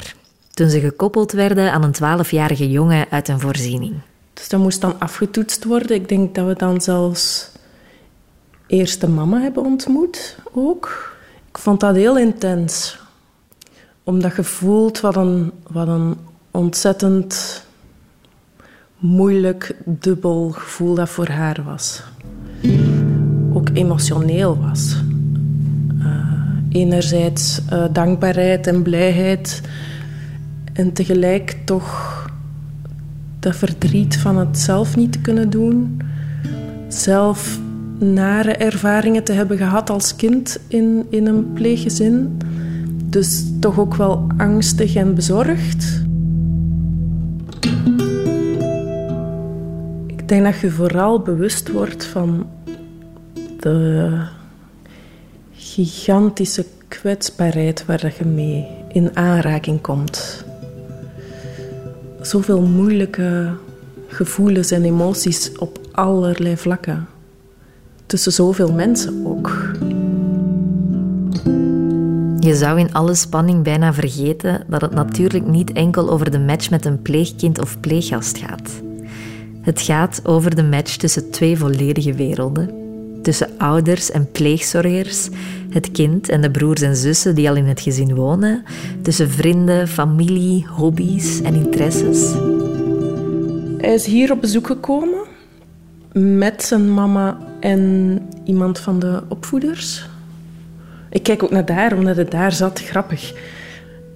[0.50, 3.94] Toen ze gekoppeld werden aan een twaalfjarige jongen uit een voorziening.
[4.34, 5.96] Dus dat moest dan afgetoetst worden.
[5.96, 7.50] Ik denk dat we dan zelfs
[8.66, 11.12] eerst de mama hebben ontmoet ook.
[11.48, 13.02] Ik vond dat heel intens.
[14.04, 16.16] Omdat je voelt wat een, wat een
[16.50, 17.62] ontzettend
[18.98, 22.02] moeilijk, dubbel gevoel dat voor haar was.
[23.52, 24.96] Ook emotioneel was.
[26.00, 29.60] Eh, enerzijds eh, dankbaarheid en blijheid.
[30.72, 32.12] En tegelijk toch
[33.38, 36.00] dat verdriet van het zelf niet te kunnen doen.
[36.88, 37.58] Zelf
[37.98, 42.36] nare ervaringen te hebben gehad als kind in, in een pleeggezin.
[43.14, 46.02] Dus toch ook wel angstig en bezorgd.
[50.06, 52.46] Ik denk dat je vooral bewust wordt van
[53.60, 54.10] de
[55.52, 60.44] gigantische kwetsbaarheid waar je mee in aanraking komt.
[62.20, 63.50] Zoveel moeilijke
[64.08, 67.06] gevoelens en emoties op allerlei vlakken.
[68.06, 69.72] Tussen zoveel mensen ook.
[72.44, 76.70] Je zou in alle spanning bijna vergeten dat het natuurlijk niet enkel over de match
[76.70, 78.82] met een pleegkind of pleeggast gaat.
[79.60, 82.70] Het gaat over de match tussen twee volledige werelden.
[83.22, 85.28] Tussen ouders en pleegzorgers,
[85.70, 88.62] het kind en de broers en zussen die al in het gezin wonen,
[89.02, 92.32] tussen vrienden, familie, hobby's en interesses.
[93.78, 95.24] Hij is hier op bezoek gekomen
[96.12, 100.12] met zijn mama en iemand van de opvoeders.
[101.14, 102.80] Ik kijk ook naar daar, omdat het daar zat.
[102.80, 103.32] Grappig.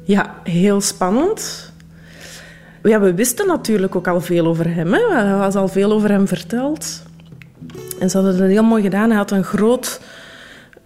[0.05, 1.73] Ja, heel spannend.
[2.83, 4.93] Ja, we wisten natuurlijk ook al veel over hem.
[4.93, 5.01] Hè.
[5.01, 7.03] Er was al veel over hem verteld.
[8.01, 9.09] En ze hadden het heel mooi gedaan.
[9.09, 10.01] Hij had een groot,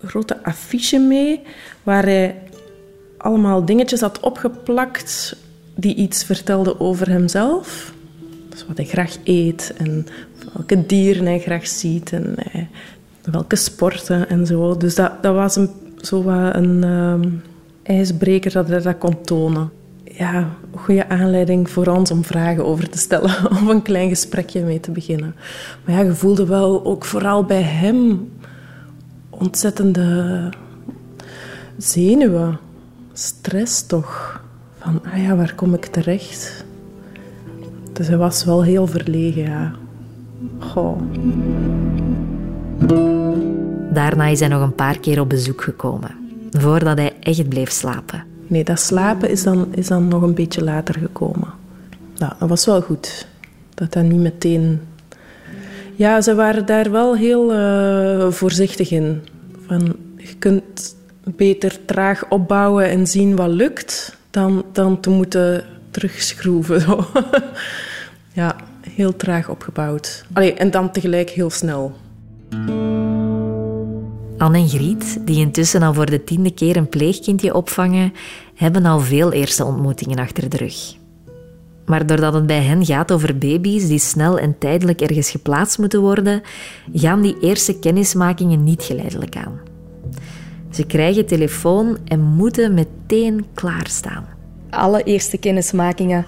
[0.04, 1.40] grote affiche mee,
[1.82, 2.34] waar hij
[3.16, 5.36] allemaal dingetjes had opgeplakt
[5.74, 7.92] die iets vertelden over hemzelf.
[8.48, 10.06] Dus wat hij graag eet en
[10.52, 12.62] welke dieren hij graag ziet en eh,
[13.22, 14.76] welke sporten en zo.
[14.76, 15.70] Dus dat, dat was een,
[16.02, 17.28] zo wat een ehm,
[17.82, 19.70] ijsbreker dat hij dat kon tonen.
[20.04, 24.80] Ja, goede aanleiding voor ons om vragen over te stellen of een klein gesprekje mee
[24.80, 25.34] te beginnen.
[25.84, 28.30] Maar ja, je voelde wel ook vooral bij hem
[29.30, 30.48] ontzettende
[31.76, 32.58] zenuwen,
[33.12, 34.40] stress toch.
[34.78, 36.64] Van, ah ja, waar kom ik terecht?
[37.92, 39.72] Dus hij was wel heel verlegen, ja.
[40.58, 41.00] Goh.
[43.92, 46.10] Daarna is hij nog een paar keer op bezoek gekomen,
[46.50, 48.24] voordat hij echt bleef slapen.
[48.46, 51.48] Nee, dat slapen is dan, is dan nog een beetje later gekomen.
[52.16, 53.26] Nou, dat was wel goed.
[53.74, 54.80] Dat dat niet meteen...
[55.94, 59.22] Ja, ze waren daar wel heel eh, voorzichtig in.
[59.66, 66.80] Van, je kunt beter traag opbouwen en zien wat lukt, dan, dan te moeten terugschroeven.
[66.86, 67.06] Zo.
[68.32, 70.24] ja, heel traag opgebouwd.
[70.32, 71.96] Allee, en dan tegelijk heel snel.
[74.42, 78.12] Anne en Griet, die intussen al voor de tiende keer een pleegkindje opvangen,
[78.54, 80.94] hebben al veel eerste ontmoetingen achter de rug.
[81.86, 86.00] Maar doordat het bij hen gaat over baby's die snel en tijdelijk ergens geplaatst moeten
[86.00, 86.42] worden,
[86.92, 89.60] gaan die eerste kennismakingen niet geleidelijk aan.
[90.70, 94.26] Ze krijgen telefoon en moeten meteen klaarstaan.
[94.70, 96.26] Alle eerste kennismakingen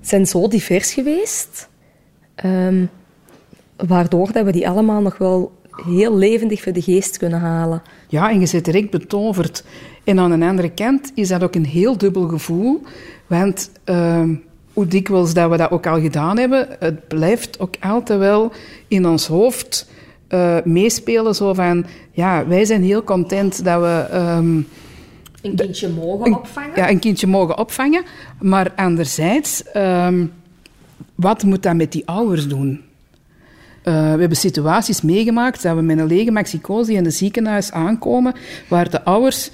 [0.00, 1.68] zijn zo divers geweest,
[2.34, 2.84] ehm,
[3.76, 7.82] waardoor dat we die allemaal nog wel heel levendig voor de geest kunnen halen.
[8.08, 9.64] Ja, en je zit direct betoverd.
[10.04, 12.82] En aan de andere kant is dat ook een heel dubbel gevoel.
[13.26, 14.34] Want ehm,
[14.72, 18.52] hoe dikwijls dat we dat ook al gedaan hebben, het blijft ook altijd wel
[18.88, 19.90] in ons hoofd
[20.28, 21.34] eh, meespelen.
[21.34, 24.06] Zo van, ja, wij zijn heel content dat we...
[24.10, 24.56] ehm,
[25.42, 26.70] Een kindje mogen opvangen.
[26.76, 28.02] ja, een kindje mogen opvangen.
[28.40, 30.26] Maar anderzijds, ehm,
[31.14, 32.80] wat moet dat met die ouders doen?
[33.82, 38.34] Eh, we hebben situaties meegemaakt dat we met een lege maxicose in het ziekenhuis aankomen,
[38.68, 39.50] waar de ouders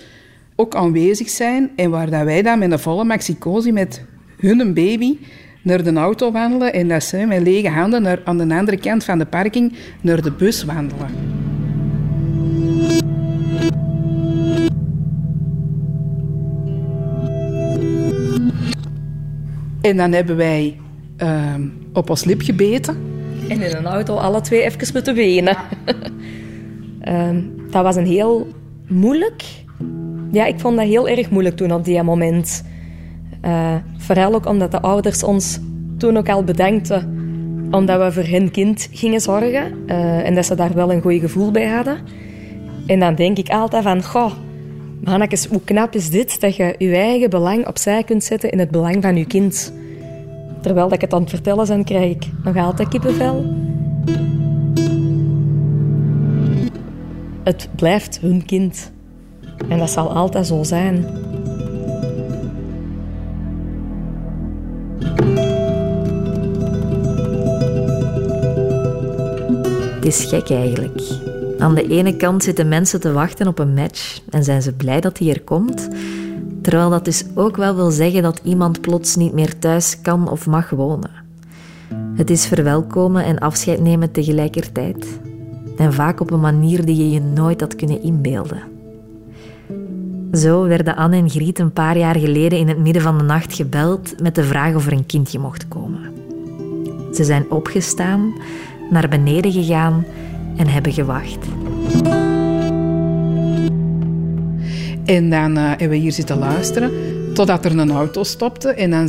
[0.57, 4.05] ook aanwezig zijn en waar dat wij dan met een volle maxicose met
[4.39, 5.19] hun baby
[5.63, 9.05] naar de auto wandelen en dat zij met lege handen naar, aan de andere kant
[9.05, 11.11] van de parking naar de bus wandelen.
[19.81, 20.77] En dan hebben wij
[21.17, 23.18] ehm, op ons lip gebeten.
[23.49, 25.57] En in een auto alle twee even moeten wenen.
[27.01, 28.49] Ehm, dat was een heel
[28.89, 29.43] moeilijk...
[30.33, 32.65] Ja, ik vond dat heel erg moeilijk toen op die moment.
[33.41, 35.59] Eh, vooral ook omdat de ouders ons
[35.99, 37.17] toen ook al bedankten
[37.71, 39.73] omdat we voor hun kind gingen zorgen.
[39.87, 41.99] eh, en dat ze daar wel een goed gevoel bij hadden.
[42.87, 44.03] En dan denk ik altijd van...
[44.03, 44.33] Goh,
[45.05, 48.71] mannetjes, hoe knap is dit dat je je eigen belang opzij kunt zetten in het
[48.71, 49.73] belang van je kind.
[50.61, 53.55] Terwijl dat ik het aan het vertellen ben, krijg ik nog altijd kippenvel.
[57.43, 58.93] Het blijft hun kind.
[59.69, 61.05] En dat zal altijd zo zijn.
[69.95, 71.01] Het is gek eigenlijk.
[71.59, 75.01] Aan de ene kant zitten mensen te wachten op een match en zijn ze blij
[75.01, 75.89] dat die er komt,
[76.63, 80.47] terwijl dat dus ook wel wil zeggen dat iemand plots niet meer thuis kan of
[80.47, 81.11] mag wonen.
[82.15, 85.21] Het is verwelkomen en afscheid nemen tegelijkertijd.
[85.77, 88.63] En vaak op een manier die je je nooit had kunnen inbeelden.
[90.33, 93.55] Zo werden Anne en Griet een paar jaar geleden in het midden van de nacht
[93.55, 96.01] gebeld met de vraag of er een kindje mocht komen.
[97.13, 98.33] Ze zijn opgestaan,
[98.91, 100.05] naar beneden gegaan
[100.57, 101.47] en hebben gewacht.
[105.09, 106.91] En dan eh, hebben we hier zitten luisteren
[107.35, 108.69] totdat er een auto stopte.
[108.69, 109.09] En dan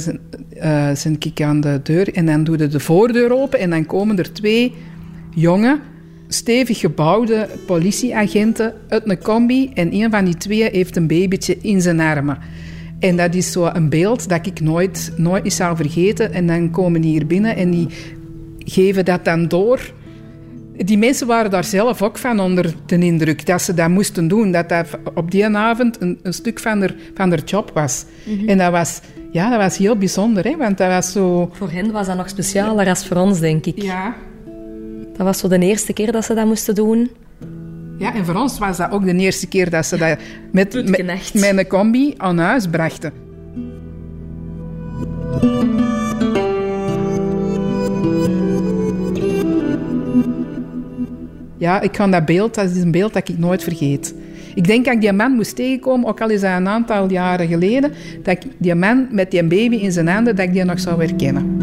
[0.96, 4.18] zijn ik aan de deur en dan doe je de voordeur open en dan komen
[4.18, 4.74] er twee
[5.36, 5.80] jonge,
[6.28, 9.72] stevig gebouwde politieagenten uit een combi.
[9.74, 12.38] En een van die twee heeft een babytje in zijn armen.
[13.00, 16.34] En dat is zo een beeld dat ik nooit, nooit zal vergeten.
[16.34, 17.88] En dan komen die hier binnen en die
[18.66, 19.80] geven dat dan door
[20.86, 24.52] die mensen waren daar zelf ook van onder de indruk dat ze dat moesten doen.
[24.52, 28.06] Dat dat op die avond een, een stuk van haar, van haar job was.
[28.24, 28.50] Mhm.
[28.50, 29.00] En dat was,
[29.32, 30.58] ja, dat was heel bijzonder, hè?
[30.58, 31.50] want dat was zo...
[31.54, 33.82] Voor hen was dat nog specialer als voor ons, denk ik.
[33.82, 34.16] Ja.
[35.18, 37.10] Dat was zo de eerste keer dat ze dat moesten doen.
[37.98, 40.18] Ja, en voor ons was dat ook de eerste keer dat ze dat
[40.52, 43.29] met, met, met een combi aan huis brachten.
[51.60, 54.16] Ja, ik kan dat beeld, dat is een beeld dat ik nooit vergeet.
[54.56, 57.48] Ik denk dat ik die man moest tegenkomen, ook al is dat een aantal jaren
[57.48, 57.92] geleden,
[58.24, 61.06] dat ik die man met die baby in zijn handen, dat ik die nog zou
[61.06, 61.58] herkennen.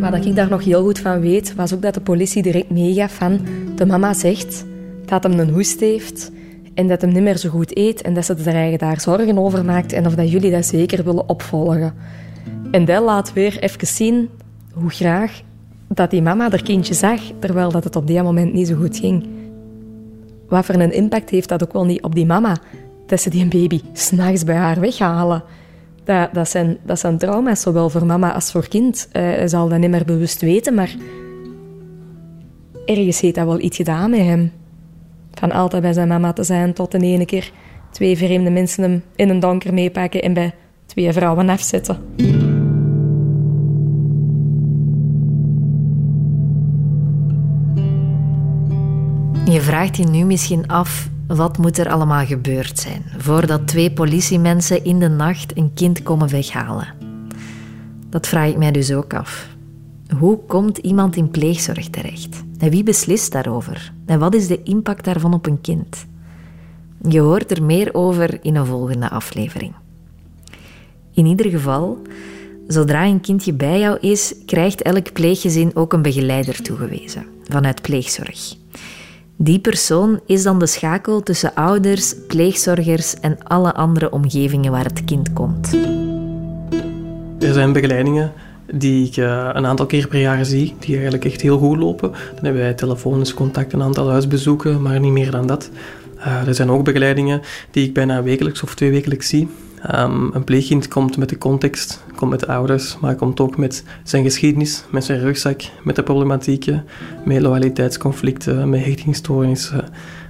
[0.00, 3.14] Wat ik daar nog heel goed van weet, was ook dat de politie direct meegaf
[3.14, 3.40] van...
[3.74, 4.64] De mama zegt
[5.04, 6.30] dat hem een hoest heeft
[6.74, 9.38] en dat hem niet meer zo goed eet en dat ze er eigenlijk daar zorgen
[9.38, 11.94] over maakt en of dat jullie dat zeker willen opvolgen.
[12.70, 14.28] En dat laat weer even zien
[14.76, 15.42] hoe graag
[15.88, 18.96] dat die mama haar kindje zag, terwijl dat het op die moment niet zo goed
[18.96, 19.26] ging.
[20.48, 22.56] Wat voor een impact heeft dat ook wel niet op die mama,
[23.06, 25.42] dat ze die baby s'nachts bij haar weghalen.
[26.04, 29.08] Dat, dat, zijn, dat zijn trauma's, zowel voor mama als voor kind.
[29.12, 30.96] Eh, hij zal dat niet meer bewust weten, maar
[32.84, 34.52] ergens heeft dat wel iets gedaan met hem.
[35.32, 37.52] Van altijd bij zijn mama te zijn, tot de ene keer
[37.90, 40.54] twee vreemde mensen hem in een donker meepakken en bij
[40.86, 42.55] twee vrouwen afzetten.
[49.50, 54.84] Je vraagt je nu misschien af wat moet er allemaal gebeurd zijn voordat twee politiemensen
[54.84, 56.88] in de nacht een kind komen weghalen.
[58.08, 59.48] Dat vraag ik mij dus ook af.
[60.18, 62.44] Hoe komt iemand in pleegzorg terecht?
[62.58, 63.92] En wie beslist daarover?
[64.06, 66.06] En wat is de impact daarvan op een kind?
[67.08, 69.72] Je hoort er meer over in een volgende aflevering.
[71.12, 71.98] In ieder geval,
[72.66, 78.64] zodra een kindje bij jou is, krijgt elk pleeggezin ook een begeleider toegewezen vanuit pleegzorg.
[79.38, 85.04] Die persoon is dan de schakel tussen ouders, pleegzorgers en alle andere omgevingen waar het
[85.04, 85.72] kind komt.
[87.38, 88.32] Er zijn begeleidingen
[88.72, 92.10] die ik uh, een aantal keer per jaar zie, die eigenlijk echt heel goed lopen.
[92.10, 95.70] Dan hebben wij telefonisch contact, een aantal huisbezoeken, maar niet meer dan dat.
[96.18, 99.48] Uh, er zijn ook begeleidingen die ik bijna wekelijks of twee wekelijks zie.
[99.94, 103.84] Um, een pleegkind komt met de context, komt met de ouders, maar komt ook met
[104.02, 106.84] zijn geschiedenis, met zijn rugzak, met de problematieken,
[107.24, 109.84] met loyaliteitsconflicten, met hechtingsstoornissen,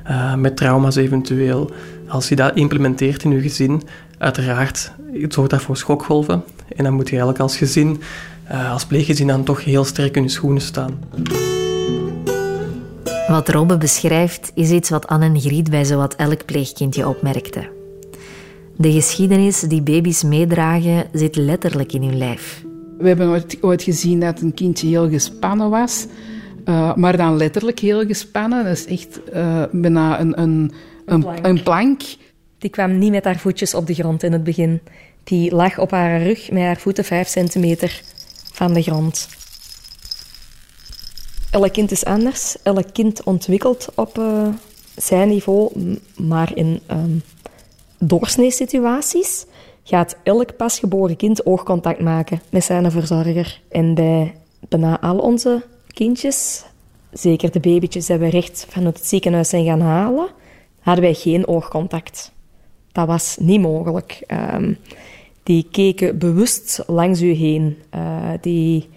[0.08, 1.70] uh, met trauma's eventueel.
[2.08, 3.82] Als je dat implementeert in je gezin,
[4.18, 4.92] uiteraard
[5.28, 6.44] zorgt dat voor schokgolven.
[6.76, 8.00] En dan moet je eigenlijk als gezin,
[8.50, 10.98] uh, als pleeggezin, dan toch heel sterk in je schoenen staan.
[13.28, 17.74] Wat Robbe beschrijft, is iets wat Anne en Griet bij zowat elk pleegkindje opmerkte.
[18.78, 22.64] De geschiedenis die baby's meedragen zit letterlijk in hun lijf.
[22.98, 26.06] We hebben ooit, ooit gezien dat een kindje heel gespannen was,
[26.64, 28.64] uh, maar dan letterlijk heel gespannen.
[28.64, 30.72] Dat is echt uh, bijna een, een,
[31.06, 31.46] een, plank.
[31.46, 32.02] een plank.
[32.58, 34.80] Die kwam niet met haar voetjes op de grond in het begin.
[35.24, 38.02] Die lag op haar rug met haar voeten vijf centimeter
[38.52, 39.28] van de grond.
[41.50, 42.56] Elk kind is anders.
[42.62, 44.48] Elk kind ontwikkelt op uh,
[44.96, 45.70] zijn niveau,
[46.16, 47.22] maar in um,
[47.98, 49.46] doorsneesituaties
[49.82, 53.60] gaat elk pasgeboren kind oogcontact maken met zijn verzorger.
[53.68, 54.34] En bij
[54.68, 56.64] bijna al onze kindjes,
[57.12, 60.28] zeker de babytjes die we recht vanuit het ziekenhuis zijn gaan halen,
[60.80, 62.32] hadden wij geen oogcontact.
[62.92, 64.24] Dat was niet mogelijk.
[64.54, 64.78] Um,
[65.42, 67.76] die keken bewust langs u heen.
[67.94, 68.88] Uh, die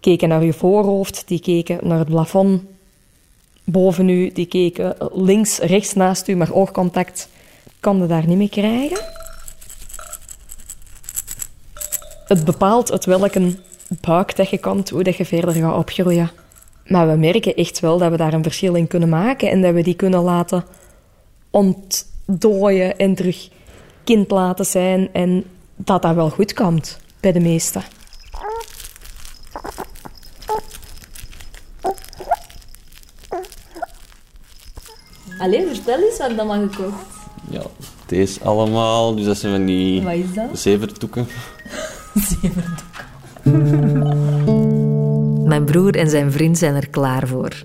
[0.00, 2.62] keken naar uw voorhoofd, die keken naar het plafond
[3.64, 7.28] boven u, die keken links, rechts naast u, maar oogcontact
[7.82, 8.98] konden daar niet mee krijgen.
[12.26, 13.56] Het bepaalt uit welke
[14.00, 16.30] buik dat je komt, hoe dat je verder gaat opgroeien.
[16.86, 19.74] Maar we merken echt wel dat we daar een verschil in kunnen maken en dat
[19.74, 20.64] we die kunnen laten
[21.50, 23.48] ontdooien en terug
[24.04, 25.44] kind laten zijn en
[25.76, 27.82] dat dat wel goed komt bij de meesten.
[35.38, 37.21] Allee, vertel eens wat dan maar gekocht.
[37.50, 37.62] Ja,
[38.06, 39.14] deze allemaal.
[39.14, 40.02] Dus dat zijn van die...
[40.02, 40.58] Wat is dat?
[40.58, 41.26] Zeverdoeken.
[42.28, 42.90] Zeverdoeken.
[45.46, 47.64] Mijn broer en zijn vriend zijn er klaar voor.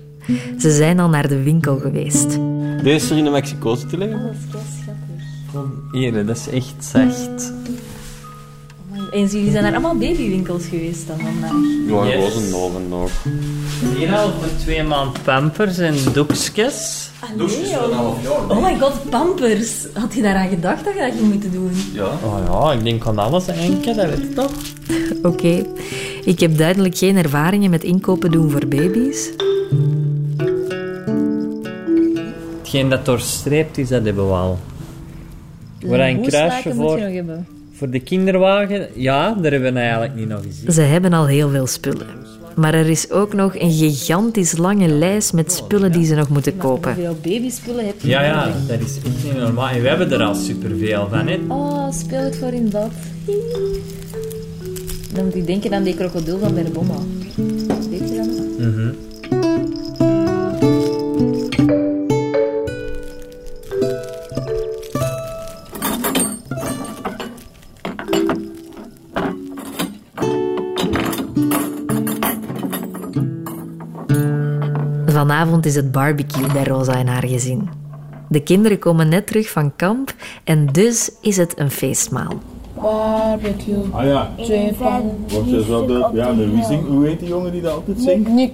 [0.58, 2.38] Ze zijn al naar de winkel geweest.
[2.82, 4.22] Deze is er in de Mexico te leggen.
[4.22, 5.92] Dat is wel schattig.
[5.92, 7.52] Hier, dat is echt zacht.
[9.10, 11.52] En jullie zijn naar allemaal babywinkels geweest dan vandaag?
[11.88, 12.34] Ja, Yes.
[12.34, 13.10] roze nog en nog.
[13.96, 17.10] Hier al voor twee maand pampers en doekjes.
[17.20, 18.50] Allee, oh.
[18.50, 19.86] oh my god, pampers.
[19.92, 21.70] Had je daaraan gedacht dat je dat ging moeten doen?
[21.92, 22.06] Ja.
[22.24, 24.52] Oh ja, ik denk aan alles enkel, dat weet je toch?
[25.32, 25.62] Oké,
[26.24, 29.30] ik heb duidelijk geen ervaringen met inkopen doen voor baby's.
[32.58, 34.58] Hetgeen dat doorstreept is, dat hebben we al.
[35.80, 37.46] Waar een kruisje moet je voor, nog hebben.
[37.78, 40.72] Voor de kinderwagen, ja, daar hebben we eigenlijk niet nog gezien.
[40.72, 42.06] Ze hebben al heel veel spullen.
[42.56, 46.56] Maar er is ook nog een gigantisch lange lijst met spullen die ze nog moeten
[46.56, 46.94] kopen.
[46.94, 49.68] Hoeveel babyspullen heb je Ja, ja, dat is echt niet normaal.
[49.68, 51.38] En we hebben er al superveel van, hè.
[51.48, 52.90] Oh, speel het voor in bad.
[55.12, 56.98] Dan moet ik denken aan die krokodil van bij de bomma.
[57.90, 58.68] Weet je dat nog?
[58.68, 58.88] Mhm.
[75.48, 77.68] Vanavond is het barbecue bij Rosa en haar gezin.
[78.28, 82.32] De kinderen komen net terug van kamp en dus is het een feestmaal.
[82.74, 83.84] Barbecue.
[83.90, 84.30] Ah ja.
[84.36, 87.60] Twee van Wordt je zo de, ja, de wie zingt, hoe heet die jongen die
[87.60, 88.28] dat altijd zingt?
[88.28, 88.52] Nick.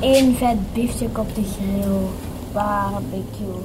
[0.00, 1.98] Eén vet biefstuk op de grill.
[2.52, 3.62] Barbecue.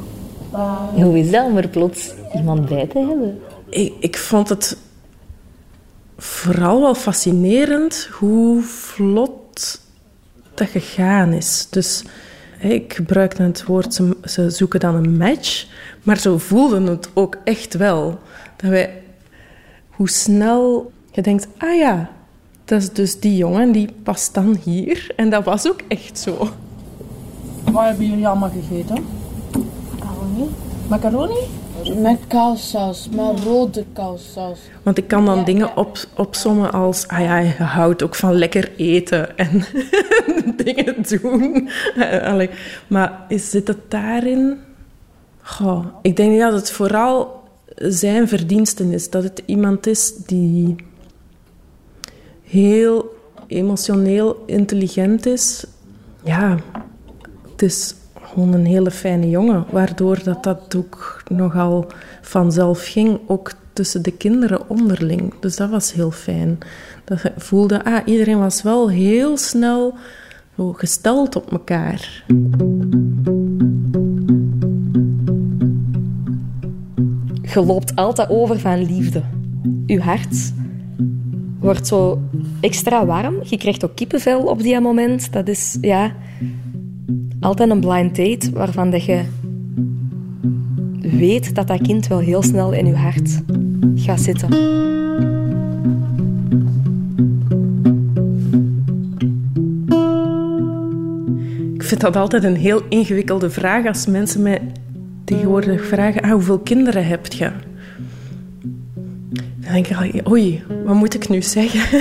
[0.51, 1.03] Barbecue.
[1.03, 3.39] Hoe is dat om er plots iemand bij te hebben?
[3.69, 4.77] Ik, ik vond het
[6.17, 9.81] vooral wel fascinerend hoe vlot
[10.53, 11.67] dat gegaan is.
[11.69, 12.03] Dus
[12.57, 15.67] ik gebruikte het woord, ze, ze zoeken dan een match,
[16.03, 18.19] maar zo voelden het ook echt wel.
[18.55, 19.01] Dat wij,
[19.89, 22.09] hoe snel je denkt, ah ja,
[22.65, 25.11] dat is dus die jongen, die past dan hier.
[25.15, 26.49] En dat was ook echt zo.
[27.71, 29.05] Wat hebben jullie allemaal gegeten?
[29.91, 30.49] Macaroni.
[30.87, 31.39] Macaroni?
[31.83, 34.59] Met kaassaus, met rode kaassaus.
[34.83, 38.71] Want ik kan dan dingen op, opsommen als, ah ja, je houdt ook van lekker
[38.77, 39.65] eten en
[40.63, 41.69] dingen doen.
[42.23, 42.49] Allee,
[42.87, 44.59] maar is, zit het daarin?
[45.41, 47.43] Goh, ik denk dat het vooral
[47.75, 49.09] zijn verdiensten is.
[49.09, 50.75] Dat het iemand is die
[52.43, 53.15] heel
[53.47, 55.65] emotioneel intelligent is.
[56.23, 56.57] Ja,
[57.51, 57.95] het is
[58.27, 61.87] gewoon een hele fijne jongen, waardoor dat, dat ook nogal
[62.21, 65.33] vanzelf ging, ook tussen de kinderen onderling.
[65.39, 66.57] Dus dat was heel fijn.
[67.03, 69.97] Dat voelde, ah, iedereen was wel heel snel
[70.57, 72.23] gesteld op elkaar.
[77.41, 79.21] Je loopt altijd over van liefde.
[79.85, 80.53] Je hart
[81.59, 82.21] wordt zo
[82.61, 83.35] extra warm.
[83.43, 85.33] Je krijgt ook kippenvel op die moment.
[85.33, 86.15] Dat is ja,
[87.39, 89.23] altijd een blind date waarvan dat je
[91.01, 93.41] weet dat dat kind wel heel snel in je hart
[93.95, 94.49] gaat zitten.
[101.73, 104.61] Ik vind dat altijd een heel ingewikkelde vraag als mensen mij
[105.23, 107.51] tegenwoordig vragen: ah, hoeveel kinderen heb je?
[109.59, 111.99] Dan denk ik, oei, wat moet ik nu zeggen?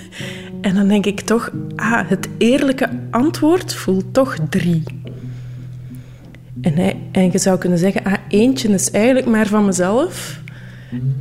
[0.60, 4.82] en dan denk ik toch, ah, het eerlijke antwoord voelt toch drie.
[6.60, 10.40] En, hij, en je zou kunnen zeggen, ah, eentje is eigenlijk maar van mezelf,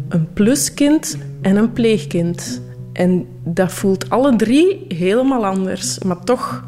[0.10, 2.62] een pluskind en een pleegkind.
[2.93, 6.64] En dat voelt alle drie helemaal anders, maar toch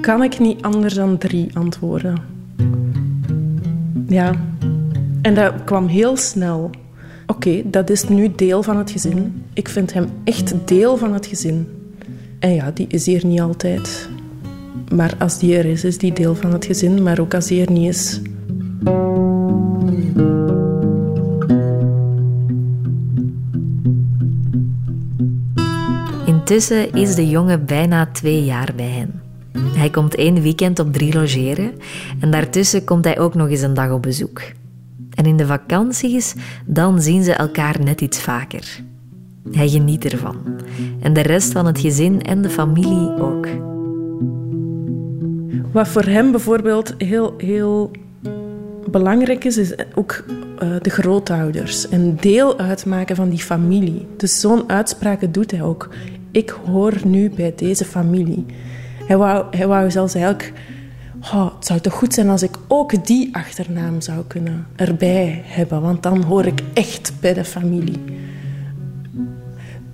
[0.00, 2.16] kan ik niet anders dan drie antwoorden.
[4.06, 4.34] Ja,
[5.22, 6.70] en dat kwam heel snel.
[7.26, 9.44] Oké, dat is nu deel van het gezin.
[9.52, 11.81] Ik vind hem echt deel van het gezin.
[12.42, 14.08] En ja, die is hier niet altijd.
[14.94, 17.02] Maar als die er is, is die deel van het gezin.
[17.02, 18.20] Maar ook als die er niet is.
[26.26, 29.22] Intussen is de jongen bijna twee jaar bij hen.
[29.76, 31.72] Hij komt één weekend op drie logeren
[32.20, 34.42] en daartussen komt hij ook nog eens een dag op bezoek.
[35.14, 36.34] En in de vakanties,
[36.66, 38.82] dan zien ze elkaar net iets vaker.
[39.50, 40.36] Hij geniet ervan.
[41.00, 43.46] En de rest van het gezin en de familie ook.
[45.72, 47.90] Wat voor hem bijvoorbeeld heel, heel
[48.90, 50.24] belangrijk is, is ook
[50.62, 51.88] uh, de grootouders.
[51.88, 54.06] En deel uitmaken van die familie.
[54.16, 55.88] Dus zo'n uitspraken doet hij ook.
[56.30, 58.46] Ik hoor nu bij deze familie.
[59.06, 60.52] Hij wou, hij wou zelfs eigenlijk...
[61.32, 65.80] Oh, het zou toch goed zijn als ik ook die achternaam zou kunnen erbij hebben.
[65.80, 68.00] Want dan hoor ik echt bij de familie.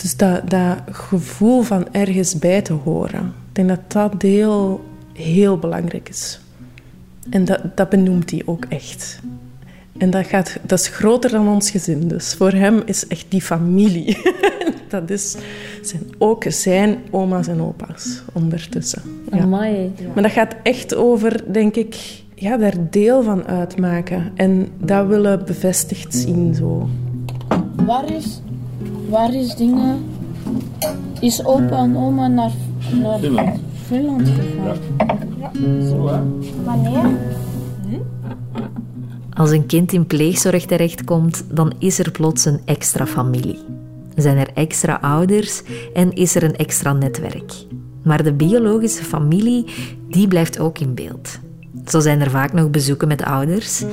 [0.02, 3.26] Dus dat, dat gevoel van ergens bij te horen.
[3.48, 6.40] Ik denk dat dat deel heel belangrijk is.
[7.30, 9.20] En dat, dat benoemt hij ook echt.
[9.98, 12.08] En dat, gaat, dat is groter dan ons gezin.
[12.08, 14.18] Dus voor hem is echt die familie.
[14.88, 15.36] dat is,
[15.82, 19.02] zijn ook zijn oma's en opa's ondertussen.
[19.32, 19.38] Ja.
[19.38, 19.92] Amai.
[20.14, 21.96] Maar dat gaat echt over, denk ik,
[22.34, 24.32] ja, daar deel van uitmaken.
[24.34, 26.54] En dat willen bevestigd zien.
[26.54, 26.88] Zo.
[27.86, 28.40] Waar is,
[29.08, 30.04] waar is dingen...
[31.20, 32.50] Is opa en oma naar,
[33.00, 33.60] naar Finland.
[33.86, 34.76] Finland gegaan?
[35.88, 36.20] Zo, hè?
[36.64, 37.18] Wanneer?
[39.34, 43.58] Als een kind in pleegzorg terechtkomt, dan is er plots een extra familie.
[44.16, 45.62] Zijn er extra ouders
[45.94, 47.52] en is er een extra netwerk.
[48.02, 49.64] Maar de biologische familie,
[50.08, 51.38] die blijft ook in beeld.
[51.86, 53.84] Zo zijn er vaak nog bezoeken met ouders.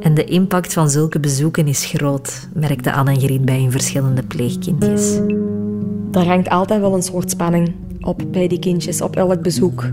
[0.00, 4.22] En de impact van zulke bezoeken is groot, merkte Anne en Griet bij hun verschillende
[4.22, 5.18] pleegkindjes.
[6.12, 9.84] Er hangt altijd wel een soort spanning op bij die kindjes, op elk bezoek.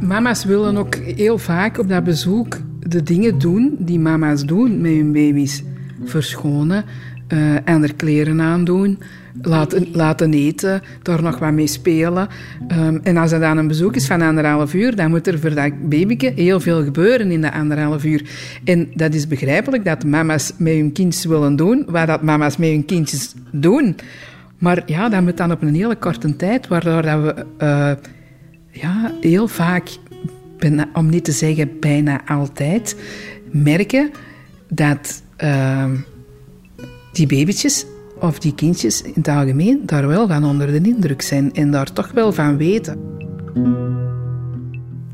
[0.00, 4.92] Mama's willen ook heel vaak op dat bezoek de dingen doen die mama's doen met
[4.92, 5.62] hun baby's.
[6.04, 6.84] Verschonen,
[7.32, 8.98] uh, en er kleren aandoen,
[9.42, 12.28] laten, laten eten, daar nog wat mee spelen.
[12.68, 15.54] Ehm, en als er dan een bezoek is van anderhalf uur, dan moet er voor
[15.54, 18.22] dat babyke heel veel gebeuren in dat anderhalf uur.
[18.64, 22.68] En dat is begrijpelijk dat mama's met hun kindjes willen doen wat dat mama's met
[22.68, 23.96] hun kindjes doen.
[24.58, 27.92] Maar ja, dat moet dan op een hele korte tijd, waardoor dat we eh,
[28.70, 29.88] ja, heel vaak,
[30.92, 32.96] om niet te zeggen bijna altijd,
[33.50, 34.10] merken
[34.68, 35.94] dat ehm,
[37.12, 37.86] die babytjes
[38.20, 41.92] of die kindjes in het algemeen daar wel van onder de indruk zijn en daar
[41.92, 42.98] toch wel van weten.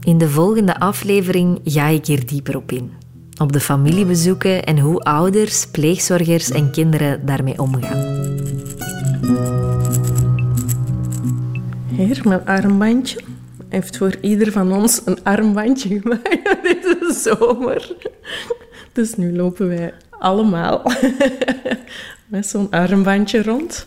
[0.00, 2.92] In de volgende aflevering ga ik hier dieper op in.
[3.40, 8.20] Op de familiebezoeken en hoe ouders, pleegzorgers en kinderen daarmee omgaan.
[11.86, 13.20] Hier, mijn armbandje.
[13.68, 17.96] Hij heeft voor ieder van ons een armbandje gemaakt deze zomer.
[18.92, 20.82] Dus nu lopen wij allemaal
[22.32, 23.86] met zo'n armbandje rond.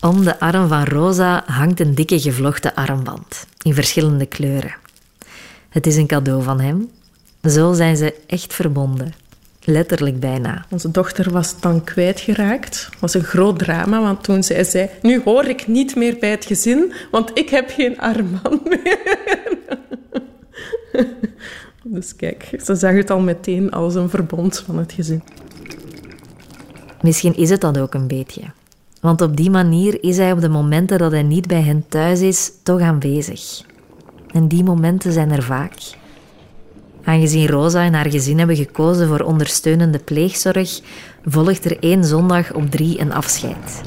[0.00, 4.74] Om de arm van Rosa hangt een dikke gevlochten armband in verschillende kleuren.
[5.68, 6.90] Het is een cadeau van hem.
[7.42, 9.14] Zo zijn ze echt verbonden.
[9.64, 10.64] Letterlijk bijna.
[10.70, 12.88] Onze dochter was dan kwijtgeraakt.
[12.90, 14.88] Het was een groot drama, want toen zij zei...
[15.02, 19.18] Nu hoor ik niet meer bij het gezin, want ik heb geen armband meer.
[21.82, 25.22] Dus kijk, ze zag het al meteen als een verbond van het gezin.
[27.02, 28.42] Misschien is het dat ook een beetje.
[29.00, 32.20] Want op die manier is hij op de momenten dat hij niet bij hen thuis
[32.20, 33.64] is, toch aanwezig.
[34.32, 35.74] En die momenten zijn er vaak.
[37.04, 40.80] Aangezien Rosa en haar gezin hebben gekozen voor ondersteunende pleegzorg,
[41.24, 43.82] volgt er één zondag op drie een afscheid.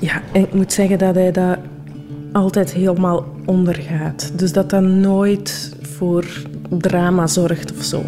[0.00, 1.58] Ja, en ik moet zeggen dat hij dat
[2.32, 4.38] altijd helemaal ondergaat.
[4.38, 6.26] Dus dat dat nooit voor
[6.68, 8.02] drama zorgt of zo.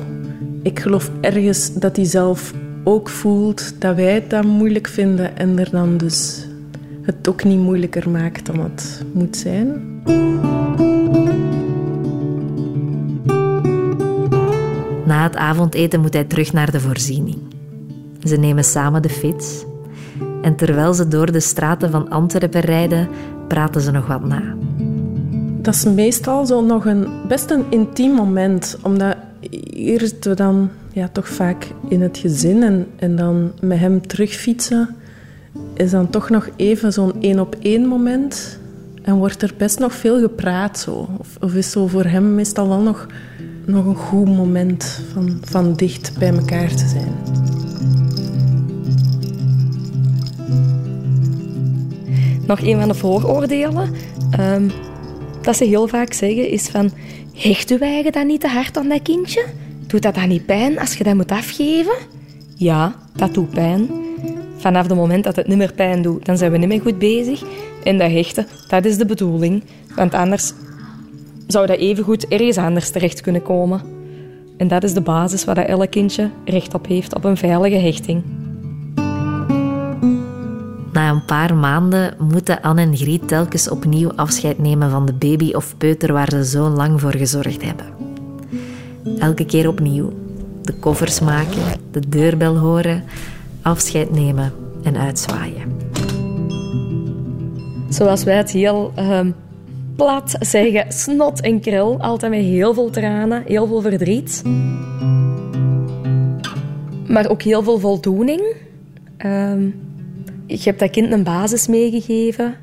[0.63, 2.53] Ik geloof ergens dat hij zelf
[2.89, 6.47] ook voelt dat wij het dan moeilijk vinden en er dan dus
[7.03, 10.01] het ook niet moeilijker maakt dan het moet zijn.
[15.07, 17.39] Na het avondeten moet hij terug naar de voorziening.
[18.23, 19.65] Ze nemen samen de fiets.
[20.43, 23.09] En terwijl ze door de straten van Antwerpen rijden,
[23.49, 24.43] praten ze nog wat na.
[25.61, 29.17] Dat is meestal zo nog een best een intiem moment, omdat
[29.71, 34.07] hier zitten we dan ja, toch vaak in het gezin en, en dan met hem
[34.07, 34.97] terugfietsen
[35.75, 38.59] is dan toch nog even zo'n één op één moment
[39.03, 41.09] en wordt er best nog veel gepraat zo.
[41.19, 43.07] Of, of is zo voor hem meestal wel nog,
[43.65, 47.13] nog een goed moment van, van dicht bij elkaar te zijn.
[52.47, 53.91] Nog een van de vooroordelen
[54.31, 54.69] ehm,
[55.43, 56.91] dat ze heel vaak zeggen is van...
[57.35, 59.45] Hecht je eigen dan niet te hard aan dat kindje?
[59.89, 61.95] Doet dat dan niet pijn als je dat moet afgeven?
[62.55, 63.89] Ja, dat doet pijn.
[64.57, 66.99] Vanaf het moment dat het niet meer pijn doet, dan zijn we niet meer goed
[66.99, 67.43] bezig.
[67.85, 69.63] En dat hechten, dat is de bedoeling.
[69.95, 70.53] Want anders
[71.47, 73.81] zou dat evengoed ergens anders terecht kunnen komen.
[74.57, 77.77] En dat is de basis waar dat elk kindje recht op heeft, op een veilige
[77.77, 78.23] hechting.
[80.93, 85.53] Na een paar maanden moeten Anne en Griet telkens opnieuw afscheid nemen van de baby
[85.53, 87.98] of peuter waar ze zo lang voor gezorgd hebben.
[89.19, 90.13] Elke keer opnieuw.
[90.63, 93.05] De koffers maken, de deurbel horen,
[93.63, 94.53] afscheid nemen
[94.83, 95.77] en uitzwaaien.
[97.89, 99.31] Zoals wij het heel ehm,
[99.97, 102.01] plat zeggen, snot en kril.
[102.01, 104.43] Altijd met heel veel tranen, heel veel verdriet.
[107.07, 108.43] Maar ook heel veel voldoening.
[109.17, 109.63] Ehm,
[110.47, 112.55] je hebt dat kind een basis meegegeven,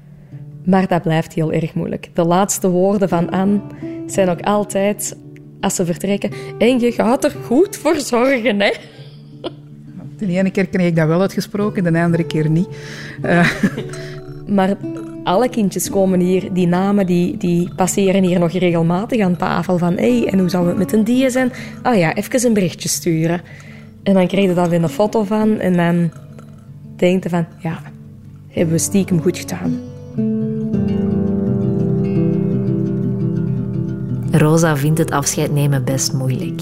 [0.66, 2.10] maar dat blijft heel erg moeilijk.
[2.14, 3.60] De laatste woorden van Anne
[4.06, 5.18] zijn ook altijd,
[5.66, 8.72] als ze vertrekken, en je gaat er goed voor zorgen, hè?
[10.18, 12.68] De ene keer kreeg ik dat wel uitgesproken, de andere keer niet.
[13.22, 13.50] Eh,
[14.48, 14.78] Maar
[15.24, 19.78] alle kindjes komen hier, die namen die, die passeren hier nog regelmatig aan tafel.
[19.78, 21.52] Van, hé, hey, en hoe zou het met een die zijn?
[21.82, 23.42] Ah ja, even een berichtje sturen.
[24.04, 26.12] En dan krijg je daar weer een foto van en dan
[26.96, 27.82] denk je van, ja,
[28.50, 29.85] hebben we stiekem goed gedaan.
[34.38, 36.62] Rosa vindt het afscheid nemen best moeilijk.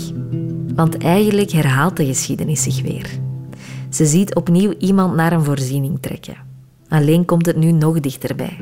[0.75, 3.09] Want eigenlijk herhaalt de geschiedenis zich weer.
[3.89, 6.35] Ze ziet opnieuw iemand naar een voorziening trekken.
[6.87, 8.57] Alleen komt het nu nog dichterbij.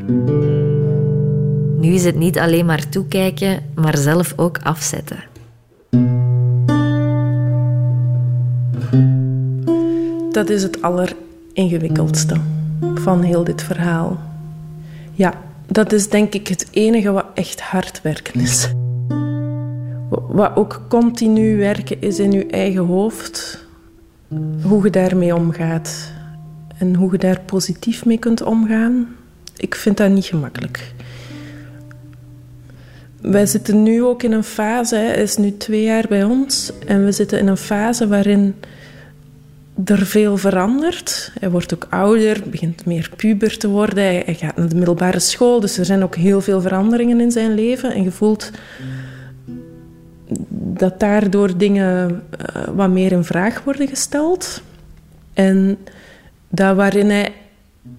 [1.79, 5.23] Nu is het niet alleen maar toekijken, maar zelf ook afzetten.
[10.31, 12.35] Dat is het alleringewikkeldste
[12.95, 14.19] van heel dit verhaal.
[15.13, 15.33] Ja,
[15.67, 18.69] dat is denk ik het enige wat echt hard werken is.
[20.11, 23.65] Wat ook continu werken is in je eigen hoofd.
[24.61, 26.11] Hoe je daarmee omgaat.
[26.77, 29.07] en hoe je daar positief mee kunt omgaan,
[29.57, 30.93] ik vind dat niet gemakkelijk.
[33.21, 37.05] Wij zitten nu ook in een fase, hij is nu twee jaar bij ons, en
[37.05, 38.55] we zitten in een fase waarin
[39.85, 41.31] er veel verandert.
[41.39, 45.59] Hij wordt ook ouder, begint meer puber te worden, hij gaat naar de middelbare school,
[45.59, 47.93] dus er zijn ook heel veel veranderingen in zijn leven.
[47.93, 48.51] En je voelt
[50.49, 54.61] dat daardoor dingen eh, wat meer in vraag worden gesteld.
[55.33, 55.77] En
[56.49, 57.33] dat waarin hij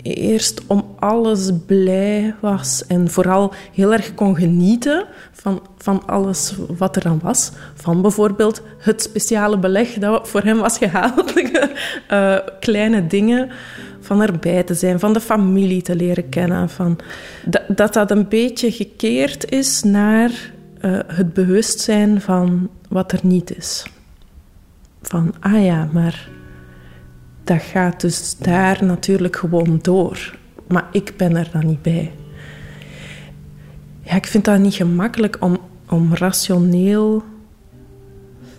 [0.02, 6.96] eerst om alles blij was en vooral heel erg kon genieten van, van alles wat
[6.96, 7.52] er dan was.
[7.74, 11.32] Van bijvoorbeeld het speciale beleg dat voor hem was gehaald.
[12.08, 13.50] Eh, kleine dingen
[14.00, 16.70] van erbij te zijn, van de familie te leren kennen.
[16.70, 16.98] Van,
[17.44, 20.52] dat, dat dat een beetje gekeerd is naar
[20.82, 23.86] eh, het bewustzijn van wat er niet is.
[25.02, 26.28] Van, ah ja, maar
[27.44, 30.36] dat gaat dus daar natuurlijk gewoon door.
[30.68, 32.12] Maar ik ben er dan niet bij.
[34.00, 35.58] Ja, ik vind dat niet gemakkelijk om,
[35.88, 37.22] om rationeel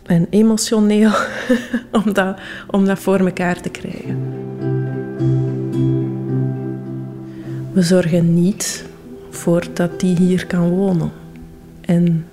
[0.06, 1.12] en emotioneel
[2.06, 4.32] om, dat, om dat voor elkaar te krijgen.
[7.74, 8.86] We zorgen niet
[9.30, 11.23] voor dat die hier kan wonen
[11.94, 12.26] en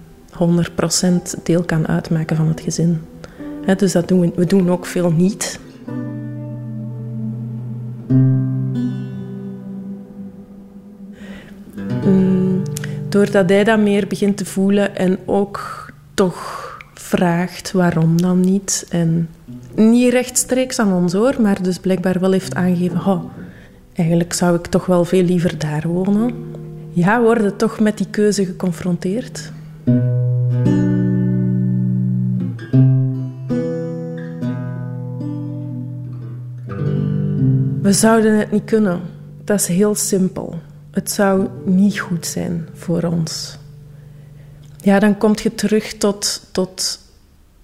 [1.39, 3.01] 100% deel kan uitmaken van het gezin.
[3.77, 5.61] Dus dat doen we, we doen ook veel niet.
[12.05, 12.63] Mm,
[13.09, 18.87] doordat hij dat meer begint te voelen en ook toch vraagt waarom dan niet.
[18.91, 19.29] En
[19.75, 23.25] niet rechtstreeks aan ons hoor, maar dus blijkbaar wel heeft aangegeven: oh,
[23.95, 26.35] eigenlijk zou ik toch wel veel liever daar wonen.
[26.93, 29.53] Ja, worden toch met die keuze geconfronteerd.
[37.83, 39.01] We zouden het niet kunnen.
[39.45, 40.59] Dat is heel simpel.
[40.91, 43.59] Het zou niet goed zijn voor ons.
[44.77, 47.01] Ja, dan kom je terug tot, tot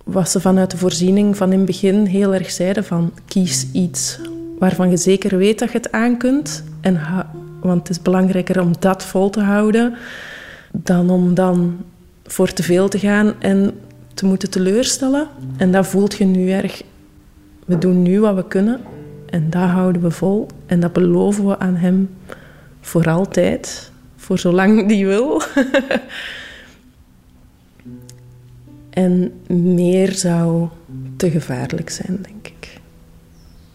[0.05, 4.19] wat ze vanuit de voorziening van in het begin heel erg zeiden van kies iets
[4.59, 6.65] waarvan je zeker weet dat je het aan kunt.
[6.81, 6.97] En
[7.67, 9.97] want het is belangrijker om dat vol te houden
[10.73, 11.77] dan om dan
[12.25, 13.81] voor te veel te gaan en
[14.15, 15.29] te moeten teleurstellen.
[15.57, 16.83] En dat voelt je nu erg.
[17.65, 18.81] We doen nu wat we kunnen
[19.27, 20.47] en dat houden we vol.
[20.67, 22.11] En dat beloven we aan hem
[22.81, 25.43] voor altijd, voor zolang die wil.
[28.91, 30.69] en meer zou
[31.17, 32.81] te gevaarlijk zijn, denk ik.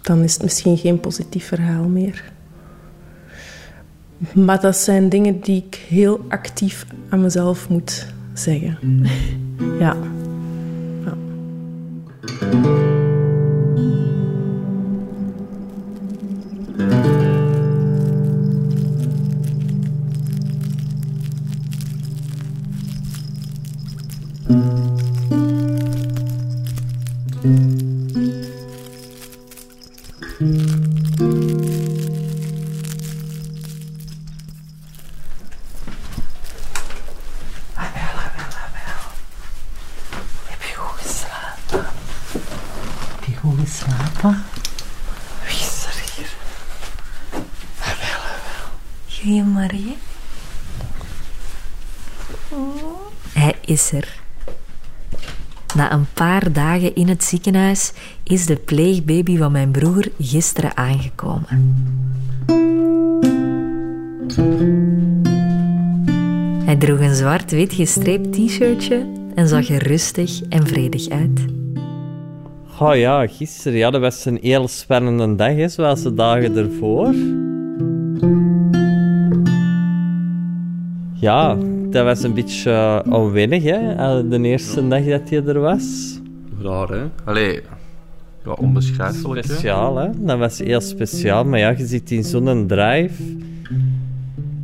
[0.02, 2.31] Dan is het misschien geen positief verhaal meer.
[4.34, 8.78] Maar dat zijn dingen die ik heel actief aan mezelf moet zeggen.
[9.80, 9.96] Ja.
[56.52, 57.94] Dagen in het ziekenhuis
[58.24, 61.76] is de pleegbaby van mijn broer gisteren aangekomen.
[66.66, 71.46] Hij droeg een zwart-wit gestreept t-shirtje en zag er rustig en vredig uit.
[72.80, 73.78] Oh ja, gisteren.
[73.78, 77.14] Ja, dat was een heel spannende dag, hè, zoals de dagen ervoor.
[81.14, 81.58] Ja,
[81.90, 86.20] dat was een beetje uh, onwennig, hè, eh, de eerste dag dat hij er was.
[86.62, 87.02] Raar, hè?
[87.24, 87.62] Allee,
[88.46, 89.48] ja, onbeschrijfelijk.
[89.48, 89.54] hè?
[89.54, 90.08] Speciaal, hè.
[90.18, 91.46] Dat was heel speciaal.
[91.46, 93.24] Maar ja, je zit in zo'n drive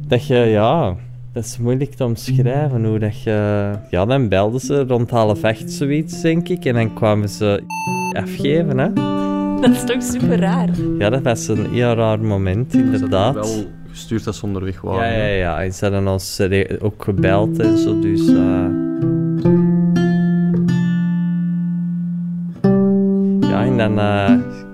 [0.08, 0.96] dat je, ja...
[1.34, 3.72] Dat is moeilijk te omschrijven, hoe dat je...
[3.90, 6.66] Ja, dan belden ze rond half acht zoiets, denk ik.
[6.66, 7.64] En dan kwamen ze
[8.14, 8.94] afgeven, hè.
[9.62, 10.70] Dat is toch super raar?
[10.98, 13.34] Ja, dat was een heel raar moment, inderdaad.
[13.34, 15.18] Wel gestuurd dat ze onderweg Ja, waren.
[15.18, 15.64] ja, ja.
[15.64, 16.42] En ze hadden ons
[16.82, 18.28] ook gebeld en zo, dus...
[18.28, 18.66] eh,
[23.80, 24.34] en dan eh,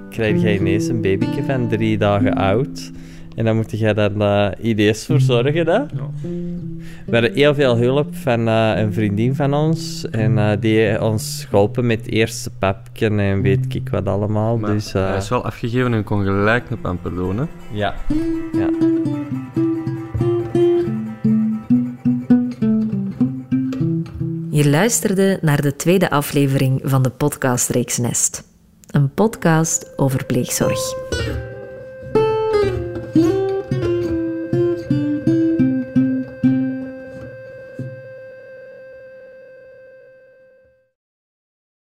[0.09, 2.91] krijg je ineens een babyke van drie dagen oud.
[3.35, 5.67] En dan moet jij daar uh, ideeën voor zorgen.
[5.67, 5.79] Hè?
[7.05, 10.09] We hadden heel veel hulp van uh, een vriendin van ons.
[10.09, 14.57] En uh, die ons geholpen met het eerste papje en weet ik wat allemaal.
[14.57, 17.45] Maar dus, hij is wel afgegeven en kon gelijk een pamper doen, hè?
[17.71, 17.95] Ja.
[18.53, 18.69] ja.
[24.49, 28.52] Je luisterde naar de tweede aflevering van de podcastreeks Nest.
[28.93, 30.79] Een podcast over pleegzorg.